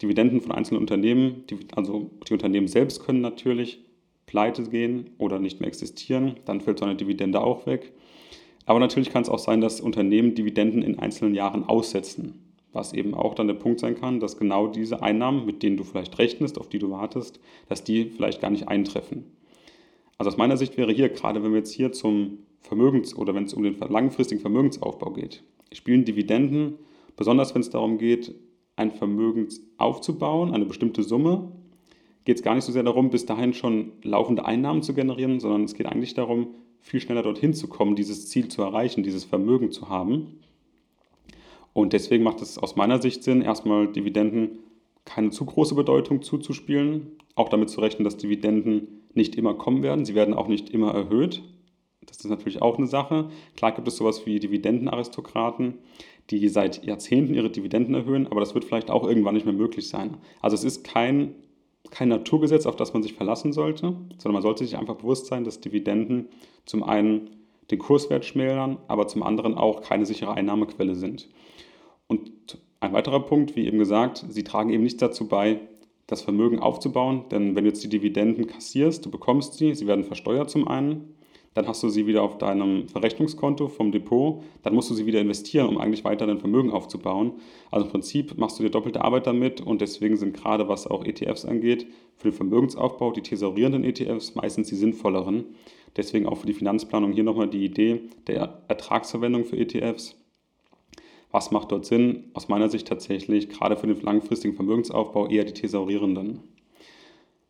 Dividenden 0.00 0.40
von 0.40 0.52
einzelnen 0.52 0.80
Unternehmen, 0.80 1.44
also 1.76 2.10
die 2.26 2.32
Unternehmen 2.32 2.66
selbst 2.66 3.04
können 3.04 3.20
natürlich 3.20 3.84
pleite 4.24 4.62
gehen 4.64 5.10
oder 5.18 5.38
nicht 5.38 5.60
mehr 5.60 5.68
existieren, 5.68 6.36
dann 6.46 6.62
fällt 6.62 6.78
so 6.78 6.86
eine 6.86 6.96
Dividende 6.96 7.42
auch 7.42 7.66
weg. 7.66 7.92
Aber 8.64 8.80
natürlich 8.80 9.10
kann 9.10 9.22
es 9.22 9.28
auch 9.28 9.38
sein, 9.38 9.60
dass 9.60 9.82
Unternehmen 9.82 10.34
Dividenden 10.34 10.80
in 10.80 10.98
einzelnen 10.98 11.34
Jahren 11.34 11.64
aussetzen, 11.64 12.42
was 12.72 12.94
eben 12.94 13.14
auch 13.14 13.34
dann 13.34 13.48
der 13.48 13.54
Punkt 13.54 13.80
sein 13.80 13.96
kann, 13.96 14.18
dass 14.18 14.38
genau 14.38 14.66
diese 14.66 15.02
Einnahmen, 15.02 15.44
mit 15.44 15.62
denen 15.62 15.76
du 15.76 15.84
vielleicht 15.84 16.18
rechnest, 16.18 16.58
auf 16.58 16.70
die 16.70 16.78
du 16.78 16.90
wartest, 16.90 17.38
dass 17.68 17.84
die 17.84 18.06
vielleicht 18.06 18.40
gar 18.40 18.50
nicht 18.50 18.68
eintreffen. 18.68 19.24
Also 20.18 20.30
aus 20.30 20.36
meiner 20.36 20.56
Sicht 20.56 20.76
wäre 20.76 20.92
hier, 20.92 21.08
gerade 21.08 21.42
wenn 21.42 21.50
wir 21.50 21.58
jetzt 21.58 21.72
hier 21.72 21.92
zum 21.92 22.38
Vermögens- 22.60 23.16
oder 23.16 23.34
wenn 23.34 23.44
es 23.44 23.54
um 23.54 23.62
den 23.62 23.78
langfristigen 23.78 24.40
Vermögensaufbau 24.40 25.10
geht, 25.10 25.42
spielen 25.72 26.04
Dividenden, 26.04 26.78
besonders 27.16 27.54
wenn 27.54 27.62
es 27.62 27.70
darum 27.70 27.98
geht, 27.98 28.34
ein 28.76 28.90
Vermögen 28.90 29.48
aufzubauen, 29.76 30.52
eine 30.52 30.64
bestimmte 30.64 31.02
Summe, 31.02 31.52
geht 32.24 32.38
es 32.38 32.42
gar 32.42 32.54
nicht 32.54 32.64
so 32.64 32.72
sehr 32.72 32.82
darum, 32.82 33.10
bis 33.10 33.26
dahin 33.26 33.52
schon 33.52 33.92
laufende 34.02 34.44
Einnahmen 34.44 34.82
zu 34.82 34.94
generieren, 34.94 35.40
sondern 35.40 35.64
es 35.64 35.74
geht 35.74 35.86
eigentlich 35.86 36.14
darum, 36.14 36.54
viel 36.80 37.00
schneller 37.00 37.22
dorthin 37.22 37.54
zu 37.54 37.68
kommen, 37.68 37.96
dieses 37.96 38.28
Ziel 38.28 38.48
zu 38.48 38.62
erreichen, 38.62 39.02
dieses 39.02 39.24
Vermögen 39.24 39.70
zu 39.70 39.88
haben. 39.88 40.38
Und 41.72 41.92
deswegen 41.92 42.24
macht 42.24 42.40
es 42.40 42.56
aus 42.56 42.76
meiner 42.76 43.00
Sicht 43.00 43.24
Sinn, 43.24 43.42
erstmal 43.42 43.88
Dividenden 43.88 44.58
keine 45.04 45.30
zu 45.30 45.44
große 45.44 45.74
Bedeutung 45.74 46.22
zuzuspielen, 46.22 47.18
auch 47.34 47.48
damit 47.48 47.68
zu 47.68 47.80
rechnen, 47.80 48.04
dass 48.04 48.16
Dividenden 48.16 49.03
nicht 49.16 49.36
immer 49.36 49.54
kommen 49.54 49.82
werden. 49.82 50.04
Sie 50.04 50.14
werden 50.14 50.34
auch 50.34 50.48
nicht 50.48 50.70
immer 50.70 50.92
erhöht, 50.92 51.42
das 52.06 52.18
ist 52.18 52.30
natürlich 52.30 52.62
auch 52.62 52.78
eine 52.78 52.86
Sache. 52.86 53.30
Klar 53.56 53.72
gibt 53.72 53.88
es 53.88 53.96
sowas 53.96 54.26
wie 54.26 54.38
Dividendenaristokraten, 54.38 55.78
die 56.30 56.48
seit 56.48 56.84
Jahrzehnten 56.84 57.34
ihre 57.34 57.50
Dividenden 57.50 57.94
erhöhen, 57.94 58.26
aber 58.26 58.40
das 58.40 58.54
wird 58.54 58.64
vielleicht 58.64 58.90
auch 58.90 59.06
irgendwann 59.06 59.34
nicht 59.34 59.46
mehr 59.46 59.54
möglich 59.54 59.88
sein. 59.88 60.16
Also 60.40 60.54
es 60.54 60.64
ist 60.64 60.84
kein, 60.84 61.34
kein 61.90 62.08
Naturgesetz, 62.08 62.66
auf 62.66 62.76
das 62.76 62.92
man 62.92 63.02
sich 63.02 63.14
verlassen 63.14 63.52
sollte, 63.52 63.96
sondern 64.18 64.32
man 64.32 64.42
sollte 64.42 64.64
sich 64.64 64.76
einfach 64.76 64.96
bewusst 64.96 65.26
sein, 65.26 65.44
dass 65.44 65.60
Dividenden 65.60 66.28
zum 66.64 66.82
einen 66.82 67.30
den 67.70 67.78
Kurswert 67.78 68.24
schmälern, 68.24 68.78
aber 68.88 69.06
zum 69.06 69.22
anderen 69.22 69.54
auch 69.54 69.80
keine 69.80 70.06
sichere 70.06 70.32
Einnahmequelle 70.32 70.94
sind. 70.94 71.28
Und 72.06 72.58
ein 72.80 72.92
weiterer 72.92 73.20
Punkt, 73.20 73.56
wie 73.56 73.66
eben 73.66 73.78
gesagt, 73.78 74.24
sie 74.28 74.44
tragen 74.44 74.70
eben 74.70 74.82
nicht 74.82 75.00
dazu 75.00 75.26
bei, 75.26 75.60
das 76.06 76.22
Vermögen 76.22 76.58
aufzubauen, 76.58 77.24
denn 77.30 77.56
wenn 77.56 77.64
du 77.64 77.70
jetzt 77.70 77.82
die 77.82 77.88
Dividenden 77.88 78.46
kassierst, 78.46 79.04
du 79.04 79.10
bekommst 79.10 79.54
sie, 79.54 79.74
sie 79.74 79.86
werden 79.86 80.04
versteuert 80.04 80.50
zum 80.50 80.68
einen, 80.68 81.14
dann 81.54 81.68
hast 81.68 81.82
du 81.82 81.88
sie 81.88 82.06
wieder 82.06 82.22
auf 82.22 82.36
deinem 82.38 82.88
Verrechnungskonto 82.88 83.68
vom 83.68 83.92
Depot, 83.92 84.42
dann 84.62 84.74
musst 84.74 84.90
du 84.90 84.94
sie 84.94 85.06
wieder 85.06 85.20
investieren, 85.20 85.68
um 85.68 85.78
eigentlich 85.78 86.04
weiter 86.04 86.26
dein 86.26 86.40
Vermögen 86.40 86.72
aufzubauen. 86.72 87.34
Also 87.70 87.86
im 87.86 87.92
Prinzip 87.92 88.36
machst 88.36 88.58
du 88.58 88.64
dir 88.64 88.70
doppelte 88.70 89.02
Arbeit 89.02 89.28
damit 89.28 89.60
und 89.60 89.80
deswegen 89.80 90.16
sind 90.16 90.34
gerade 90.34 90.68
was 90.68 90.86
auch 90.88 91.04
ETFs 91.04 91.44
angeht, 91.44 91.86
für 92.16 92.30
den 92.30 92.36
Vermögensaufbau 92.36 93.12
die 93.12 93.22
thesaurierenden 93.22 93.84
ETFs 93.84 94.34
meistens 94.34 94.68
die 94.68 94.74
sinnvolleren. 94.74 95.44
Deswegen 95.96 96.26
auch 96.26 96.38
für 96.38 96.46
die 96.48 96.54
Finanzplanung 96.54 97.12
hier 97.12 97.22
nochmal 97.22 97.48
die 97.48 97.64
Idee 97.64 98.00
der 98.26 98.62
Ertragsverwendung 98.66 99.44
für 99.44 99.56
ETFs. 99.56 100.16
Was 101.34 101.50
macht 101.50 101.72
dort 101.72 101.84
Sinn? 101.84 102.30
Aus 102.32 102.46
meiner 102.46 102.68
Sicht 102.68 102.86
tatsächlich 102.86 103.48
gerade 103.48 103.76
für 103.76 103.88
den 103.88 104.00
langfristigen 104.02 104.54
Vermögensaufbau 104.54 105.26
eher 105.26 105.42
die 105.42 105.52
thesaurierenden. 105.52 106.38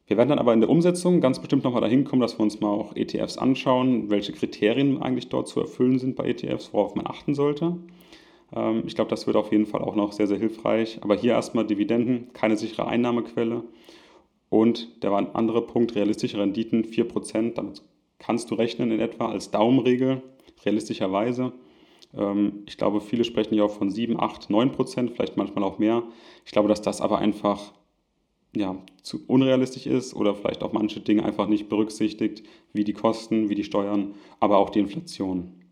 Wir 0.07 0.17
werden 0.17 0.31
dann 0.31 0.39
aber 0.39 0.55
in 0.55 0.63
der 0.63 0.71
Umsetzung 0.71 1.21
ganz 1.21 1.39
bestimmt 1.39 1.65
nochmal 1.65 1.83
dahin 1.83 2.05
kommen, 2.05 2.23
dass 2.23 2.39
wir 2.39 2.45
uns 2.45 2.61
mal 2.61 2.71
auch 2.71 2.97
ETFs 2.97 3.37
anschauen, 3.37 4.09
welche 4.09 4.33
Kriterien 4.33 5.03
eigentlich 5.03 5.29
dort 5.29 5.49
zu 5.49 5.61
erfüllen 5.61 5.99
sind 5.99 6.17
bei 6.17 6.31
ETFs, 6.31 6.73
worauf 6.73 6.95
man 6.95 7.07
achten 7.07 7.35
sollte. 7.35 7.77
Ähm, 8.57 8.85
ich 8.87 8.95
glaube, 8.95 9.11
das 9.11 9.27
wird 9.27 9.37
auf 9.37 9.53
jeden 9.53 9.67
Fall 9.67 9.83
auch 9.83 9.97
noch 9.97 10.13
sehr, 10.13 10.29
sehr 10.29 10.39
hilfreich. 10.39 11.01
Aber 11.03 11.15
hier 11.15 11.33
erstmal 11.33 11.67
Dividenden, 11.67 12.33
keine 12.33 12.57
sichere 12.57 12.87
Einnahmequelle. 12.87 13.65
Und 14.49 15.03
der 15.03 15.11
war 15.11 15.19
ein 15.19 15.35
anderer 15.35 15.61
Punkt, 15.61 15.95
realistische 15.95 16.39
Renditen, 16.39 16.85
4%. 16.87 17.53
Damit 17.53 17.83
kannst 18.19 18.51
du 18.51 18.55
rechnen 18.55 18.93
in 18.93 19.01
etwa 19.01 19.29
als 19.29 19.51
Daumenregel, 19.51 20.23
realistischerweise. 20.65 21.53
Ähm, 22.17 22.65
ich 22.67 22.77
glaube, 22.77 23.01
viele 23.01 23.25
sprechen 23.25 23.55
ja 23.55 23.65
auch 23.65 23.71
von 23.71 23.91
7, 23.91 24.21
8, 24.21 24.51
9% 24.51 25.11
vielleicht 25.11 25.37
manchmal 25.37 25.65
auch 25.65 25.79
mehr. 25.79 26.03
Ich 26.45 26.53
glaube, 26.53 26.69
dass 26.69 26.83
das 26.83 27.01
aber 27.01 27.19
einfach 27.19 27.73
ja, 28.57 28.77
zu 29.03 29.27
unrealistisch 29.27 29.87
ist 29.87 30.15
oder 30.15 30.35
vielleicht 30.35 30.63
auch 30.63 30.73
manche 30.73 31.01
Dinge 31.01 31.25
einfach 31.25 31.49
nicht 31.49 31.69
berücksichtigt, 31.69 32.45
wie 32.73 32.85
die 32.85 32.93
Kosten, 32.93 33.49
wie 33.49 33.55
die 33.55 33.65
Steuern, 33.65 34.15
aber 34.41 34.59
auch 34.59 34.71
die 34.71 34.79
Inflation. 34.79 35.64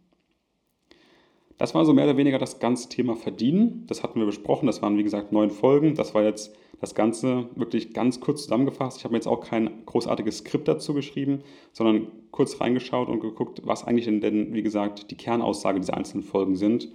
Das 1.62 1.76
war 1.76 1.84
so 1.84 1.94
mehr 1.94 2.06
oder 2.06 2.16
weniger 2.16 2.38
das 2.40 2.58
ganze 2.58 2.88
Thema 2.88 3.14
Verdienen. 3.14 3.84
Das 3.86 4.02
hatten 4.02 4.18
wir 4.18 4.26
besprochen. 4.26 4.66
Das 4.66 4.82
waren, 4.82 4.98
wie 4.98 5.04
gesagt, 5.04 5.30
neun 5.30 5.52
Folgen. 5.52 5.94
Das 5.94 6.12
war 6.12 6.24
jetzt 6.24 6.52
das 6.80 6.96
Ganze 6.96 7.50
wirklich 7.54 7.94
ganz 7.94 8.18
kurz 8.18 8.42
zusammengefasst. 8.42 8.98
Ich 8.98 9.04
habe 9.04 9.12
mir 9.12 9.18
jetzt 9.18 9.28
auch 9.28 9.42
kein 9.42 9.86
großartiges 9.86 10.38
Skript 10.38 10.66
dazu 10.66 10.92
geschrieben, 10.92 11.44
sondern 11.72 12.08
kurz 12.32 12.60
reingeschaut 12.60 13.08
und 13.08 13.20
geguckt, 13.20 13.62
was 13.64 13.86
eigentlich 13.86 14.06
denn, 14.06 14.52
wie 14.52 14.64
gesagt, 14.64 15.12
die 15.12 15.16
Kernaussage 15.16 15.78
dieser 15.78 15.96
einzelnen 15.96 16.24
Folgen 16.24 16.56
sind. 16.56 16.88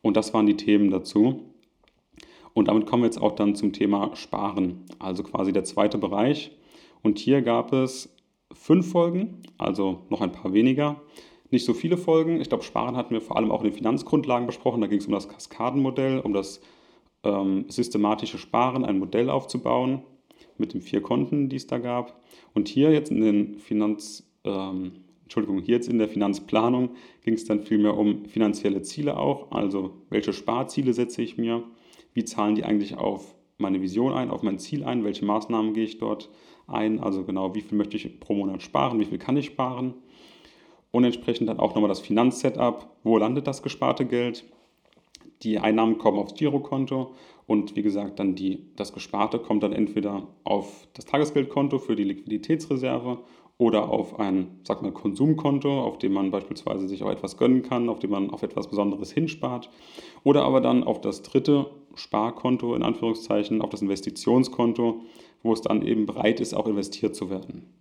Und 0.00 0.16
das 0.16 0.32
waren 0.32 0.46
die 0.46 0.56
Themen 0.56 0.90
dazu. 0.90 1.42
Und 2.54 2.68
damit 2.68 2.86
kommen 2.86 3.02
wir 3.02 3.08
jetzt 3.08 3.20
auch 3.20 3.32
dann 3.32 3.54
zum 3.54 3.74
Thema 3.74 4.16
Sparen, 4.16 4.86
also 4.98 5.24
quasi 5.24 5.52
der 5.52 5.64
zweite 5.64 5.98
Bereich. 5.98 6.52
Und 7.02 7.18
hier 7.18 7.42
gab 7.42 7.74
es 7.74 8.16
fünf 8.54 8.90
Folgen, 8.90 9.42
also 9.58 10.06
noch 10.08 10.22
ein 10.22 10.32
paar 10.32 10.54
weniger. 10.54 11.02
Nicht 11.50 11.64
so 11.64 11.74
viele 11.74 11.96
Folgen. 11.96 12.40
Ich 12.40 12.48
glaube, 12.48 12.64
Sparen 12.64 12.96
hatten 12.96 13.14
wir 13.14 13.20
vor 13.20 13.36
allem 13.36 13.50
auch 13.50 13.60
in 13.60 13.70
den 13.70 13.76
Finanzgrundlagen 13.76 14.46
besprochen. 14.46 14.80
Da 14.80 14.86
ging 14.86 14.98
es 14.98 15.06
um 15.06 15.12
das 15.12 15.28
Kaskadenmodell, 15.28 16.20
um 16.20 16.32
das 16.32 16.60
ähm, 17.22 17.66
systematische 17.68 18.38
Sparen, 18.38 18.84
ein 18.84 18.98
Modell 18.98 19.30
aufzubauen 19.30 20.02
mit 20.58 20.74
den 20.74 20.80
vier 20.80 21.02
Konten, 21.02 21.48
die 21.48 21.56
es 21.56 21.66
da 21.66 21.78
gab. 21.78 22.22
Und 22.54 22.68
hier 22.68 22.90
jetzt 22.90 23.10
in 23.10 23.20
den 23.20 23.54
Finanz, 23.58 24.30
ähm, 24.44 24.92
Entschuldigung, 25.22 25.60
hier 25.60 25.76
jetzt 25.76 25.88
in 25.88 25.98
der 25.98 26.08
Finanzplanung 26.08 26.90
ging 27.24 27.34
es 27.34 27.44
dann 27.44 27.60
vielmehr 27.60 27.96
um 27.96 28.24
finanzielle 28.26 28.82
Ziele 28.82 29.18
auch. 29.18 29.50
Also 29.50 30.02
welche 30.10 30.32
Sparziele 30.32 30.92
setze 30.92 31.22
ich 31.22 31.36
mir? 31.36 31.64
wie 32.16 32.24
zahlen 32.24 32.54
die 32.54 32.64
eigentlich 32.64 32.96
auf 32.96 33.36
meine 33.58 33.82
Vision 33.82 34.14
ein, 34.14 34.30
auf 34.30 34.42
mein 34.42 34.58
Ziel 34.58 34.84
ein, 34.84 35.04
welche 35.04 35.26
Maßnahmen 35.26 35.74
gehe 35.74 35.84
ich 35.84 35.98
dort 35.98 36.30
ein, 36.66 36.98
also 36.98 37.24
genau, 37.24 37.54
wie 37.54 37.60
viel 37.60 37.76
möchte 37.76 37.96
ich 37.96 38.18
pro 38.18 38.34
Monat 38.34 38.62
sparen, 38.62 38.98
wie 38.98 39.04
viel 39.04 39.18
kann 39.18 39.36
ich 39.36 39.46
sparen. 39.46 39.94
Und 40.96 41.04
entsprechend 41.04 41.46
dann 41.50 41.58
auch 41.58 41.74
nochmal 41.74 41.90
das 41.90 42.00
Finanzsetup, 42.00 42.88
wo 43.04 43.18
landet 43.18 43.46
das 43.46 43.62
gesparte 43.62 44.06
Geld. 44.06 44.46
Die 45.42 45.58
Einnahmen 45.58 45.98
kommen 45.98 46.18
aufs 46.18 46.32
Girokonto 46.32 47.10
und 47.46 47.76
wie 47.76 47.82
gesagt, 47.82 48.18
dann 48.18 48.34
die, 48.34 48.64
das 48.76 48.94
Gesparte 48.94 49.38
kommt 49.38 49.62
dann 49.62 49.74
entweder 49.74 50.26
auf 50.44 50.88
das 50.94 51.04
Tagesgeldkonto 51.04 51.80
für 51.80 51.96
die 51.96 52.04
Liquiditätsreserve 52.04 53.18
oder 53.58 53.90
auf 53.90 54.18
ein, 54.18 54.60
sag 54.62 54.80
mal, 54.80 54.90
Konsumkonto, 54.90 55.82
auf 55.82 55.98
dem 55.98 56.14
man 56.14 56.30
beispielsweise 56.30 56.88
sich 56.88 57.02
auch 57.02 57.10
etwas 57.10 57.36
gönnen 57.36 57.62
kann, 57.62 57.90
auf 57.90 57.98
dem 57.98 58.12
man 58.12 58.30
auf 58.30 58.42
etwas 58.42 58.66
Besonderes 58.66 59.12
hinspart. 59.12 59.68
Oder 60.24 60.44
aber 60.44 60.62
dann 60.62 60.82
auf 60.82 61.02
das 61.02 61.20
dritte 61.20 61.66
Sparkonto, 61.94 62.74
in 62.74 62.82
Anführungszeichen, 62.82 63.60
auf 63.60 63.68
das 63.68 63.82
Investitionskonto, 63.82 65.02
wo 65.42 65.52
es 65.52 65.60
dann 65.60 65.82
eben 65.82 66.06
bereit 66.06 66.40
ist, 66.40 66.54
auch 66.54 66.66
investiert 66.66 67.14
zu 67.14 67.28
werden. 67.28 67.75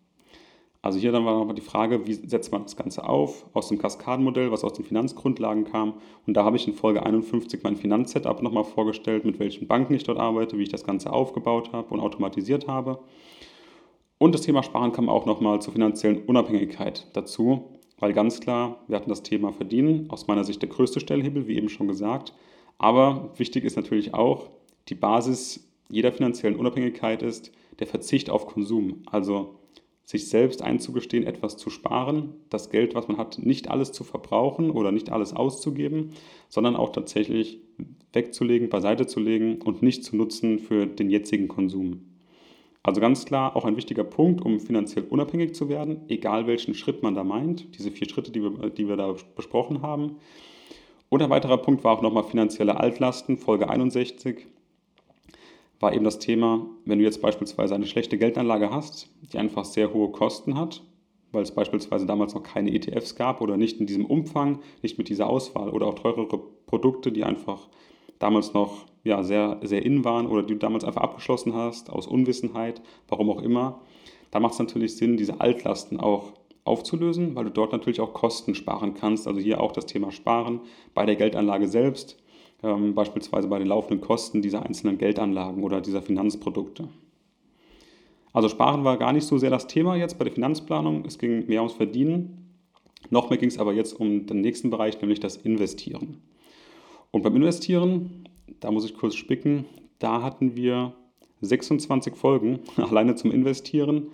Also 0.86 1.00
hier 1.00 1.12
dann 1.12 1.26
war 1.26 1.34
nochmal 1.34 1.56
die 1.56 1.64
Frage, 1.64 2.06
wie 2.06 2.14
setzt 2.14 2.52
man 2.52 2.62
das 2.62 2.76
Ganze 2.76 3.10
auf, 3.10 3.48
aus 3.54 3.70
dem 3.70 3.80
Kaskadenmodell, 3.80 4.52
was 4.52 4.64
aus 4.64 4.74
den 4.74 4.86
Finanzgrundlagen 4.86 5.64
kam. 5.64 5.96
Und 6.28 6.38
da 6.38 6.44
habe 6.44 6.58
ich 6.58 6.68
in 6.68 6.76
Folge 6.76 7.04
51 7.04 7.64
mein 7.64 7.76
Finanzsetup 7.76 8.44
nochmal 8.44 8.66
vorgestellt, 8.66 9.26
mit 9.26 9.40
welchen 9.40 9.66
Banken 9.66 9.96
ich 9.96 10.04
dort 10.04 10.20
arbeite, 10.20 10.60
wie 10.60 10.62
ich 10.62 10.70
das 10.70 10.84
Ganze 10.84 11.12
aufgebaut 11.12 11.74
habe 11.74 11.92
und 11.92 12.02
automatisiert 12.02 12.68
habe. 12.68 13.00
Und 14.20 14.36
das 14.36 14.42
Thema 14.42 14.62
Sparen 14.62 14.92
kam 14.92 15.10
auch 15.10 15.26
nochmal 15.26 15.60
zur 15.60 15.74
finanziellen 15.74 16.24
Unabhängigkeit 16.24 17.08
dazu, 17.14 17.80
weil 17.98 18.14
ganz 18.14 18.40
klar, 18.40 18.78
wir 18.88 18.98
hatten 18.98 19.10
das 19.10 19.24
Thema 19.24 19.54
Verdienen, 19.54 20.12
aus 20.12 20.28
meiner 20.28 20.44
Sicht 20.44 20.62
der 20.62 20.70
größte 20.70 21.00
Stellhebel, 21.00 21.48
wie 21.48 21.56
eben 21.56 21.70
schon 21.70 21.88
gesagt. 21.88 22.32
Aber 22.78 23.32
wichtig 23.38 23.64
ist 23.64 23.76
natürlich 23.76 24.14
auch, 24.14 24.52
die 24.90 24.96
Basis 24.96 25.68
jeder 25.90 26.12
finanziellen 26.12 26.58
Unabhängigkeit 26.60 27.24
ist 27.24 27.52
der 27.80 27.88
Verzicht 27.88 28.30
auf 28.30 28.46
Konsum. 28.46 29.02
Also 29.08 29.56
sich 30.06 30.30
selbst 30.30 30.62
einzugestehen, 30.62 31.26
etwas 31.26 31.58
zu 31.58 31.72
sparen, 31.72 32.36
das 32.50 32.70
Geld, 32.70 32.94
was 32.94 33.08
man 33.08 33.18
hat, 33.18 33.40
nicht 33.40 33.70
alles 33.70 33.92
zu 33.92 34.04
verbrauchen 34.04 34.70
oder 34.70 34.92
nicht 34.92 35.12
alles 35.12 35.34
auszugeben, 35.34 36.12
sondern 36.48 36.76
auch 36.76 36.92
tatsächlich 36.92 37.60
wegzulegen, 38.14 38.70
beiseite 38.70 39.08
zu 39.08 39.20
legen 39.20 39.62
und 39.64 39.82
nicht 39.82 40.04
zu 40.04 40.16
nutzen 40.16 40.60
für 40.60 40.86
den 40.86 41.10
jetzigen 41.10 41.48
Konsum. 41.48 42.02
Also 42.84 43.02
ganz 43.02 43.26
klar 43.26 43.56
auch 43.56 43.66
ein 43.66 43.78
wichtiger 43.78 44.04
Punkt, 44.04 44.46
um 44.46 44.60
finanziell 44.60 45.06
unabhängig 45.10 45.56
zu 45.56 45.70
werden, 45.70 46.02
egal 46.08 46.46
welchen 46.46 46.76
Schritt 46.76 47.02
man 47.02 47.16
da 47.16 47.24
meint, 47.24 47.76
diese 47.76 47.90
vier 47.90 48.08
Schritte, 48.08 48.32
die 48.32 48.44
wir, 48.44 48.70
die 48.70 48.88
wir 48.88 48.96
da 48.96 49.16
besprochen 49.36 49.82
haben. 49.82 50.18
Und 51.10 51.24
ein 51.24 51.32
weiterer 51.32 51.58
Punkt 51.58 51.84
war 51.84 51.98
auch 51.98 52.04
nochmal 52.04 52.26
finanzielle 52.26 52.80
Altlasten, 52.80 53.38
Folge 53.38 53.70
61 53.70 54.46
war 55.80 55.94
eben 55.94 56.06
das 56.06 56.20
Thema, 56.20 56.66
wenn 56.86 57.00
du 57.00 57.06
jetzt 57.06 57.22
beispielsweise 57.22 57.76
eine 57.76 57.86
schlechte 57.86 58.18
Geldanlage 58.18 58.72
hast, 58.72 59.10
die 59.32 59.38
einfach 59.38 59.66
sehr 59.66 59.94
hohe 59.94 60.12
Kosten 60.12 60.58
hat, 60.58 60.84
weil 61.32 61.44
es 61.44 61.52
beispielsweise 61.52 62.06
damals 62.06 62.34
noch 62.34 62.44
keine 62.44 62.74
ETFs 62.74 63.16
gab 63.16 63.42
oder 63.42 63.58
nicht 63.58 63.80
in 63.80 63.86
diesem 63.86 64.06
Umfang, 64.06 64.60
nicht 64.82 64.98
mit 64.98 65.10
dieser 65.10 65.30
Auswahl 65.30 65.70
oder 65.70 65.88
auch 65.88 65.96
teurere 65.96 66.40
Produkte, 66.66 67.12
die 67.12 67.24
einfach 67.24 67.68
damals 68.20 68.54
noch 68.54 68.86
ja, 69.04 69.24
sehr, 69.24 69.60
sehr 69.62 69.86
in 69.86 70.06
waren 70.06 70.28
oder 70.28 70.44
die 70.44 70.54
du 70.54 70.60
damals 70.60 70.84
einfach 70.84 71.02
abgeschlossen 71.02 71.54
hast, 71.54 71.90
aus 71.90 72.08
Unwissenheit, 72.08 72.82
warum 73.08 73.30
auch 73.30 73.42
immer, 73.42 73.82
da 74.32 74.40
macht 74.40 74.54
es 74.54 74.60
natürlich 74.60 74.98
Sinn, 74.98 75.18
diese 75.18 75.40
Altlasten 75.40 76.00
auch 76.00 76.34
aufzulösen, 76.66 77.36
weil 77.36 77.46
du 77.46 77.52
dort 77.52 77.72
natürlich 77.72 78.02
auch 78.02 78.14
Kosten 78.14 78.56
sparen 78.56 78.96
kannst. 78.96 79.28
Also 79.28 79.40
hier 79.40 79.62
auch 79.62 79.72
das 79.72 79.86
Thema 79.86 80.12
Sparen 80.12 80.62
bei 80.94 81.06
der 81.06 81.16
Geldanlage 81.16 81.68
selbst, 81.68 82.18
ähm, 82.64 82.96
beispielsweise 82.96 83.48
bei 83.48 83.60
den 83.60 83.68
laufenden 83.68 84.02
Kosten 84.02 84.42
dieser 84.42 84.66
einzelnen 84.66 84.98
Geldanlagen 84.98 85.64
oder 85.64 85.82
dieser 85.82 86.02
Finanzprodukte. 86.02 86.88
Also 88.34 88.50
Sparen 88.50 88.84
war 88.84 88.98
gar 88.98 89.14
nicht 89.14 89.26
so 89.26 89.38
sehr 89.38 89.50
das 89.50 89.68
Thema 89.68 89.96
jetzt 89.96 90.18
bei 90.18 90.26
der 90.26 90.34
Finanzplanung. 90.34 91.06
Es 91.06 91.18
ging 91.18 91.48
mehr 91.48 91.62
ums 91.62 91.74
Verdienen. 91.74 92.52
Noch 93.10 93.30
mehr 93.30 93.40
ging 93.40 93.50
es 93.50 93.60
aber 93.60 93.74
jetzt 93.74 93.94
um 94.00 94.26
den 94.26 94.42
nächsten 94.42 94.70
Bereich, 94.70 95.00
nämlich 95.00 95.20
das 95.20 95.38
Investieren. 95.38 96.22
Und 97.12 97.22
beim 97.22 97.36
Investieren, 97.36 98.28
da 98.60 98.72
muss 98.72 98.84
ich 98.84 98.96
kurz 98.96 99.16
spicken, 99.16 99.66
da 100.00 100.22
hatten 100.22 100.58
wir 100.58 100.94
26 101.42 102.16
Folgen 102.16 102.60
alleine 102.76 103.16
zum 103.16 103.32
Investieren. 103.32 104.08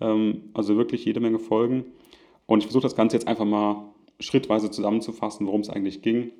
Ähm, 0.00 0.50
also 0.54 0.76
wirklich 0.76 1.04
jede 1.04 1.20
Menge 1.20 1.38
Folgen. 1.38 1.84
Und 2.46 2.60
ich 2.60 2.66
versuche 2.66 2.82
das 2.82 2.96
Ganze 2.96 3.16
jetzt 3.16 3.28
einfach 3.28 3.44
mal 3.44 3.84
schrittweise 4.20 4.70
zusammenzufassen, 4.70 5.46
worum 5.46 5.60
es 5.60 5.70
eigentlich 5.70 6.02
ging. 6.02 6.32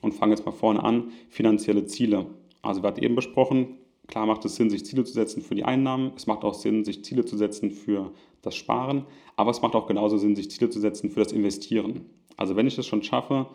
Und 0.00 0.12
fange 0.12 0.34
jetzt 0.34 0.44
mal 0.44 0.52
vorne 0.52 0.82
an. 0.82 1.12
Finanzielle 1.28 1.86
Ziele. 1.86 2.26
Also 2.62 2.82
wir 2.82 2.88
hatten 2.88 3.02
eben 3.02 3.14
besprochen, 3.14 3.78
klar 4.06 4.26
macht 4.26 4.44
es 4.44 4.56
Sinn, 4.56 4.70
sich 4.70 4.84
Ziele 4.84 5.04
zu 5.04 5.12
setzen 5.12 5.42
für 5.42 5.54
die 5.54 5.64
Einnahmen. 5.64 6.12
Es 6.16 6.26
macht 6.26 6.44
auch 6.44 6.54
Sinn, 6.54 6.84
sich 6.84 7.04
Ziele 7.04 7.24
zu 7.24 7.36
setzen 7.36 7.70
für 7.70 8.12
das 8.42 8.54
Sparen. 8.54 9.06
Aber 9.36 9.50
es 9.50 9.62
macht 9.62 9.74
auch 9.74 9.86
genauso 9.86 10.18
Sinn, 10.18 10.36
sich 10.36 10.50
Ziele 10.50 10.70
zu 10.70 10.80
setzen 10.80 11.10
für 11.10 11.20
das 11.20 11.32
Investieren. 11.32 12.06
Also 12.36 12.56
wenn 12.56 12.66
ich 12.66 12.76
das 12.76 12.86
schon 12.86 13.02
schaffe, 13.02 13.46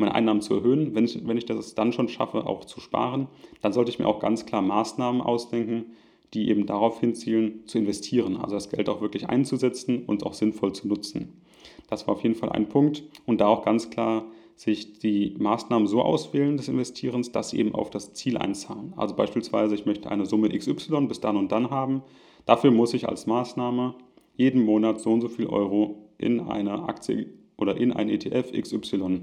meine 0.00 0.14
Einnahmen 0.14 0.40
zu 0.40 0.54
erhöhen. 0.54 0.94
Wenn 0.94 1.04
ich, 1.04 1.26
wenn 1.26 1.36
ich 1.36 1.46
das 1.46 1.74
dann 1.74 1.92
schon 1.92 2.08
schaffe, 2.08 2.46
auch 2.46 2.64
zu 2.64 2.80
sparen, 2.80 3.28
dann 3.60 3.72
sollte 3.72 3.90
ich 3.90 3.98
mir 3.98 4.08
auch 4.08 4.18
ganz 4.18 4.46
klar 4.46 4.62
Maßnahmen 4.62 5.20
ausdenken, 5.20 5.92
die 6.34 6.48
eben 6.48 6.66
darauf 6.66 7.00
hinzielen, 7.00 7.66
zu 7.66 7.78
investieren, 7.78 8.36
also 8.36 8.54
das 8.54 8.70
Geld 8.70 8.88
auch 8.88 9.00
wirklich 9.00 9.28
einzusetzen 9.28 10.04
und 10.06 10.24
auch 10.24 10.34
sinnvoll 10.34 10.72
zu 10.72 10.88
nutzen. 10.88 11.40
Das 11.88 12.06
war 12.06 12.14
auf 12.14 12.22
jeden 12.22 12.36
Fall 12.36 12.50
ein 12.50 12.68
Punkt 12.68 13.02
und 13.26 13.40
da 13.40 13.48
auch 13.48 13.64
ganz 13.64 13.90
klar 13.90 14.24
sich 14.60 14.98
die 14.98 15.34
Maßnahmen 15.38 15.88
so 15.88 16.02
auswählen 16.02 16.58
des 16.58 16.68
Investierens, 16.68 17.32
dass 17.32 17.48
sie 17.48 17.58
eben 17.60 17.74
auf 17.74 17.88
das 17.88 18.12
Ziel 18.12 18.36
einzahlen. 18.36 18.92
Also 18.94 19.16
beispielsweise, 19.16 19.74
ich 19.74 19.86
möchte 19.86 20.10
eine 20.10 20.26
Summe 20.26 20.50
XY 20.50 21.06
bis 21.06 21.18
dann 21.18 21.38
und 21.38 21.50
dann 21.50 21.70
haben. 21.70 22.02
Dafür 22.44 22.70
muss 22.70 22.92
ich 22.92 23.08
als 23.08 23.26
Maßnahme 23.26 23.94
jeden 24.36 24.62
Monat 24.62 25.00
so 25.00 25.12
und 25.12 25.22
so 25.22 25.28
viel 25.28 25.46
Euro 25.46 26.10
in 26.18 26.40
eine 26.40 26.82
Aktie 26.82 27.32
oder 27.56 27.78
in 27.78 27.90
ein 27.94 28.10
ETF 28.10 28.52
XY 28.52 29.22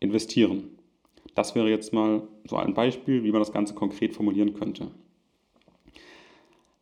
investieren. 0.00 0.64
Das 1.36 1.54
wäre 1.54 1.70
jetzt 1.70 1.92
mal 1.92 2.26
so 2.44 2.56
ein 2.56 2.74
Beispiel, 2.74 3.22
wie 3.22 3.30
man 3.30 3.40
das 3.40 3.52
Ganze 3.52 3.74
konkret 3.74 4.14
formulieren 4.14 4.52
könnte. 4.52 4.90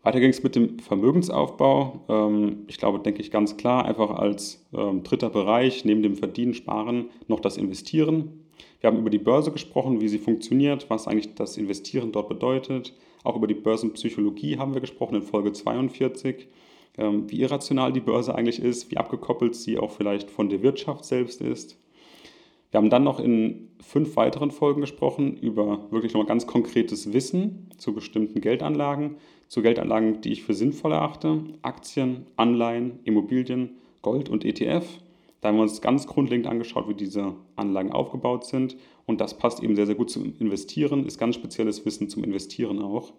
Weiter 0.02 0.20
ging 0.20 0.30
es 0.30 0.42
mit 0.42 0.56
dem 0.56 0.78
Vermögensaufbau. 0.78 2.04
Ähm, 2.08 2.64
ich 2.68 2.78
glaube, 2.78 3.00
denke 3.00 3.20
ich 3.20 3.30
ganz 3.30 3.56
klar, 3.56 3.84
einfach 3.84 4.10
als 4.10 4.66
ähm, 4.72 5.02
dritter 5.02 5.28
Bereich 5.28 5.84
neben 5.84 6.02
dem 6.02 6.16
Verdienen, 6.16 6.54
Sparen 6.54 7.10
noch 7.28 7.40
das 7.40 7.58
Investieren. 7.58 8.46
Wir 8.80 8.88
haben 8.88 8.98
über 8.98 9.10
die 9.10 9.18
Börse 9.18 9.52
gesprochen, 9.52 10.00
wie 10.00 10.08
sie 10.08 10.18
funktioniert, 10.18 10.88
was 10.88 11.06
eigentlich 11.06 11.34
das 11.34 11.58
Investieren 11.58 12.12
dort 12.12 12.28
bedeutet. 12.28 12.94
Auch 13.24 13.36
über 13.36 13.46
die 13.46 13.54
Börsenpsychologie 13.54 14.56
haben 14.56 14.72
wir 14.72 14.80
gesprochen 14.80 15.16
in 15.16 15.22
Folge 15.22 15.52
42, 15.52 16.48
ähm, 16.96 17.30
wie 17.30 17.42
irrational 17.42 17.92
die 17.92 18.00
Börse 18.00 18.34
eigentlich 18.34 18.62
ist, 18.62 18.90
wie 18.90 18.96
abgekoppelt 18.96 19.54
sie 19.54 19.78
auch 19.78 19.90
vielleicht 19.90 20.30
von 20.30 20.48
der 20.48 20.62
Wirtschaft 20.62 21.04
selbst 21.04 21.42
ist. 21.42 21.78
Wir 22.70 22.78
haben 22.78 22.90
dann 22.90 23.04
noch 23.04 23.20
in 23.20 23.68
fünf 23.80 24.16
weiteren 24.16 24.50
Folgen 24.50 24.80
gesprochen 24.80 25.36
über 25.36 25.90
wirklich 25.90 26.12
nochmal 26.12 26.28
ganz 26.28 26.46
konkretes 26.46 27.12
Wissen 27.12 27.68
zu 27.78 27.92
bestimmten 27.92 28.40
Geldanlagen, 28.40 29.16
zu 29.50 29.62
Geldanlagen, 29.62 30.20
die 30.20 30.30
ich 30.30 30.44
für 30.44 30.54
sinnvoll 30.54 30.92
erachte, 30.92 31.42
Aktien, 31.62 32.28
Anleihen, 32.36 33.00
Immobilien, 33.02 33.70
Gold 34.00 34.28
und 34.28 34.44
ETF. 34.44 34.86
Da 35.40 35.48
haben 35.48 35.56
wir 35.56 35.62
uns 35.62 35.80
ganz 35.80 36.06
grundlegend 36.06 36.46
angeschaut, 36.46 36.88
wie 36.88 36.94
diese 36.94 37.34
Anlagen 37.56 37.90
aufgebaut 37.90 38.44
sind 38.44 38.76
und 39.06 39.20
das 39.20 39.36
passt 39.36 39.60
eben 39.60 39.74
sehr, 39.74 39.86
sehr 39.86 39.96
gut 39.96 40.08
zum 40.08 40.34
Investieren, 40.38 41.04
ist 41.04 41.18
ganz 41.18 41.34
spezielles 41.34 41.84
Wissen 41.84 42.08
zum 42.08 42.22
Investieren 42.22 42.80
auch. 42.80 43.12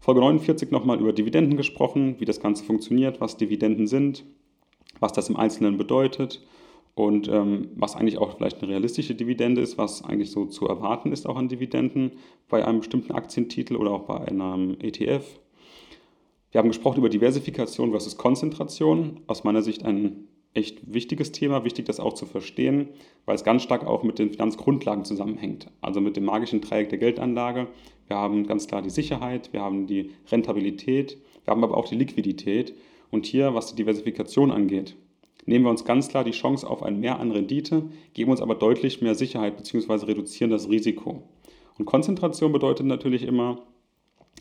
Folge 0.00 0.20
49 0.20 0.70
nochmal 0.70 0.98
über 0.98 1.12
Dividenden 1.12 1.58
gesprochen, 1.58 2.16
wie 2.18 2.24
das 2.24 2.40
Ganze 2.40 2.64
funktioniert, 2.64 3.20
was 3.20 3.36
Dividenden 3.36 3.86
sind, 3.86 4.24
was 5.00 5.12
das 5.12 5.28
im 5.28 5.36
Einzelnen 5.36 5.76
bedeutet 5.76 6.40
und 6.94 7.28
ähm, 7.28 7.70
was 7.74 7.96
eigentlich 7.96 8.18
auch 8.18 8.36
vielleicht 8.36 8.62
eine 8.62 8.70
realistische 8.70 9.14
Dividende 9.14 9.62
ist, 9.62 9.78
was 9.78 10.04
eigentlich 10.04 10.30
so 10.30 10.44
zu 10.44 10.66
erwarten 10.66 11.12
ist 11.12 11.26
auch 11.26 11.36
an 11.36 11.48
Dividenden 11.48 12.12
bei 12.48 12.64
einem 12.64 12.80
bestimmten 12.80 13.12
Aktientitel 13.12 13.76
oder 13.76 13.92
auch 13.92 14.02
bei 14.02 14.20
einem 14.20 14.76
ETF. 14.80 15.40
Wir 16.50 16.58
haben 16.58 16.68
gesprochen 16.68 16.98
über 16.98 17.08
Diversifikation 17.08 17.92
versus 17.92 18.18
Konzentration. 18.18 19.20
Aus 19.26 19.42
meiner 19.42 19.62
Sicht 19.62 19.86
ein 19.86 20.28
echt 20.52 20.92
wichtiges 20.92 21.32
Thema, 21.32 21.64
wichtig 21.64 21.86
das 21.86 21.98
auch 21.98 22.12
zu 22.12 22.26
verstehen, 22.26 22.90
weil 23.24 23.36
es 23.36 23.44
ganz 23.44 23.62
stark 23.62 23.86
auch 23.86 24.02
mit 24.02 24.18
den 24.18 24.28
Finanzgrundlagen 24.30 25.06
zusammenhängt. 25.06 25.68
Also 25.80 26.02
mit 26.02 26.16
dem 26.16 26.24
magischen 26.24 26.60
Dreieck 26.60 26.90
der 26.90 26.98
Geldanlage. 26.98 27.68
Wir 28.06 28.18
haben 28.18 28.46
ganz 28.46 28.66
klar 28.66 28.82
die 28.82 28.90
Sicherheit, 28.90 29.54
wir 29.54 29.62
haben 29.62 29.86
die 29.86 30.10
Rentabilität, 30.30 31.16
wir 31.44 31.52
haben 31.52 31.64
aber 31.64 31.78
auch 31.78 31.88
die 31.88 31.94
Liquidität. 31.94 32.74
Und 33.10 33.24
hier, 33.24 33.54
was 33.54 33.68
die 33.68 33.76
Diversifikation 33.76 34.50
angeht, 34.50 34.96
nehmen 35.46 35.64
wir 35.64 35.70
uns 35.70 35.84
ganz 35.84 36.08
klar 36.08 36.24
die 36.24 36.30
Chance 36.32 36.68
auf 36.68 36.82
ein 36.82 37.00
Mehr 37.00 37.18
an 37.20 37.30
Rendite, 37.30 37.84
geben 38.14 38.30
uns 38.30 38.40
aber 38.40 38.54
deutlich 38.54 39.02
mehr 39.02 39.14
Sicherheit 39.14 39.56
bzw. 39.56 40.06
reduzieren 40.06 40.50
das 40.50 40.68
Risiko. 40.68 41.22
Und 41.78 41.86
Konzentration 41.86 42.52
bedeutet 42.52 42.86
natürlich 42.86 43.22
immer, 43.22 43.58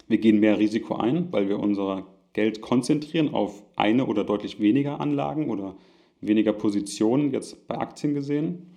wir 0.08 0.17
gehen 0.17 0.39
mehr 0.39 0.60
Risiko 0.60 0.96
ein, 0.96 1.31
weil 1.31 1.50
wir 1.50 1.60
unser 1.60 2.05
Geld 2.34 2.62
konzentrieren 2.62 3.34
auf 3.34 3.63
eine 3.75 4.05
oder 4.05 4.24
deutlich 4.24 4.60
weniger 4.60 5.00
Anlagen 5.00 5.50
oder 5.50 5.75
weniger 6.22 6.53
Positionen, 6.53 7.31
jetzt 7.31 7.67
bei 7.67 7.77
Aktien 7.77 8.13
gesehen. 8.13 8.74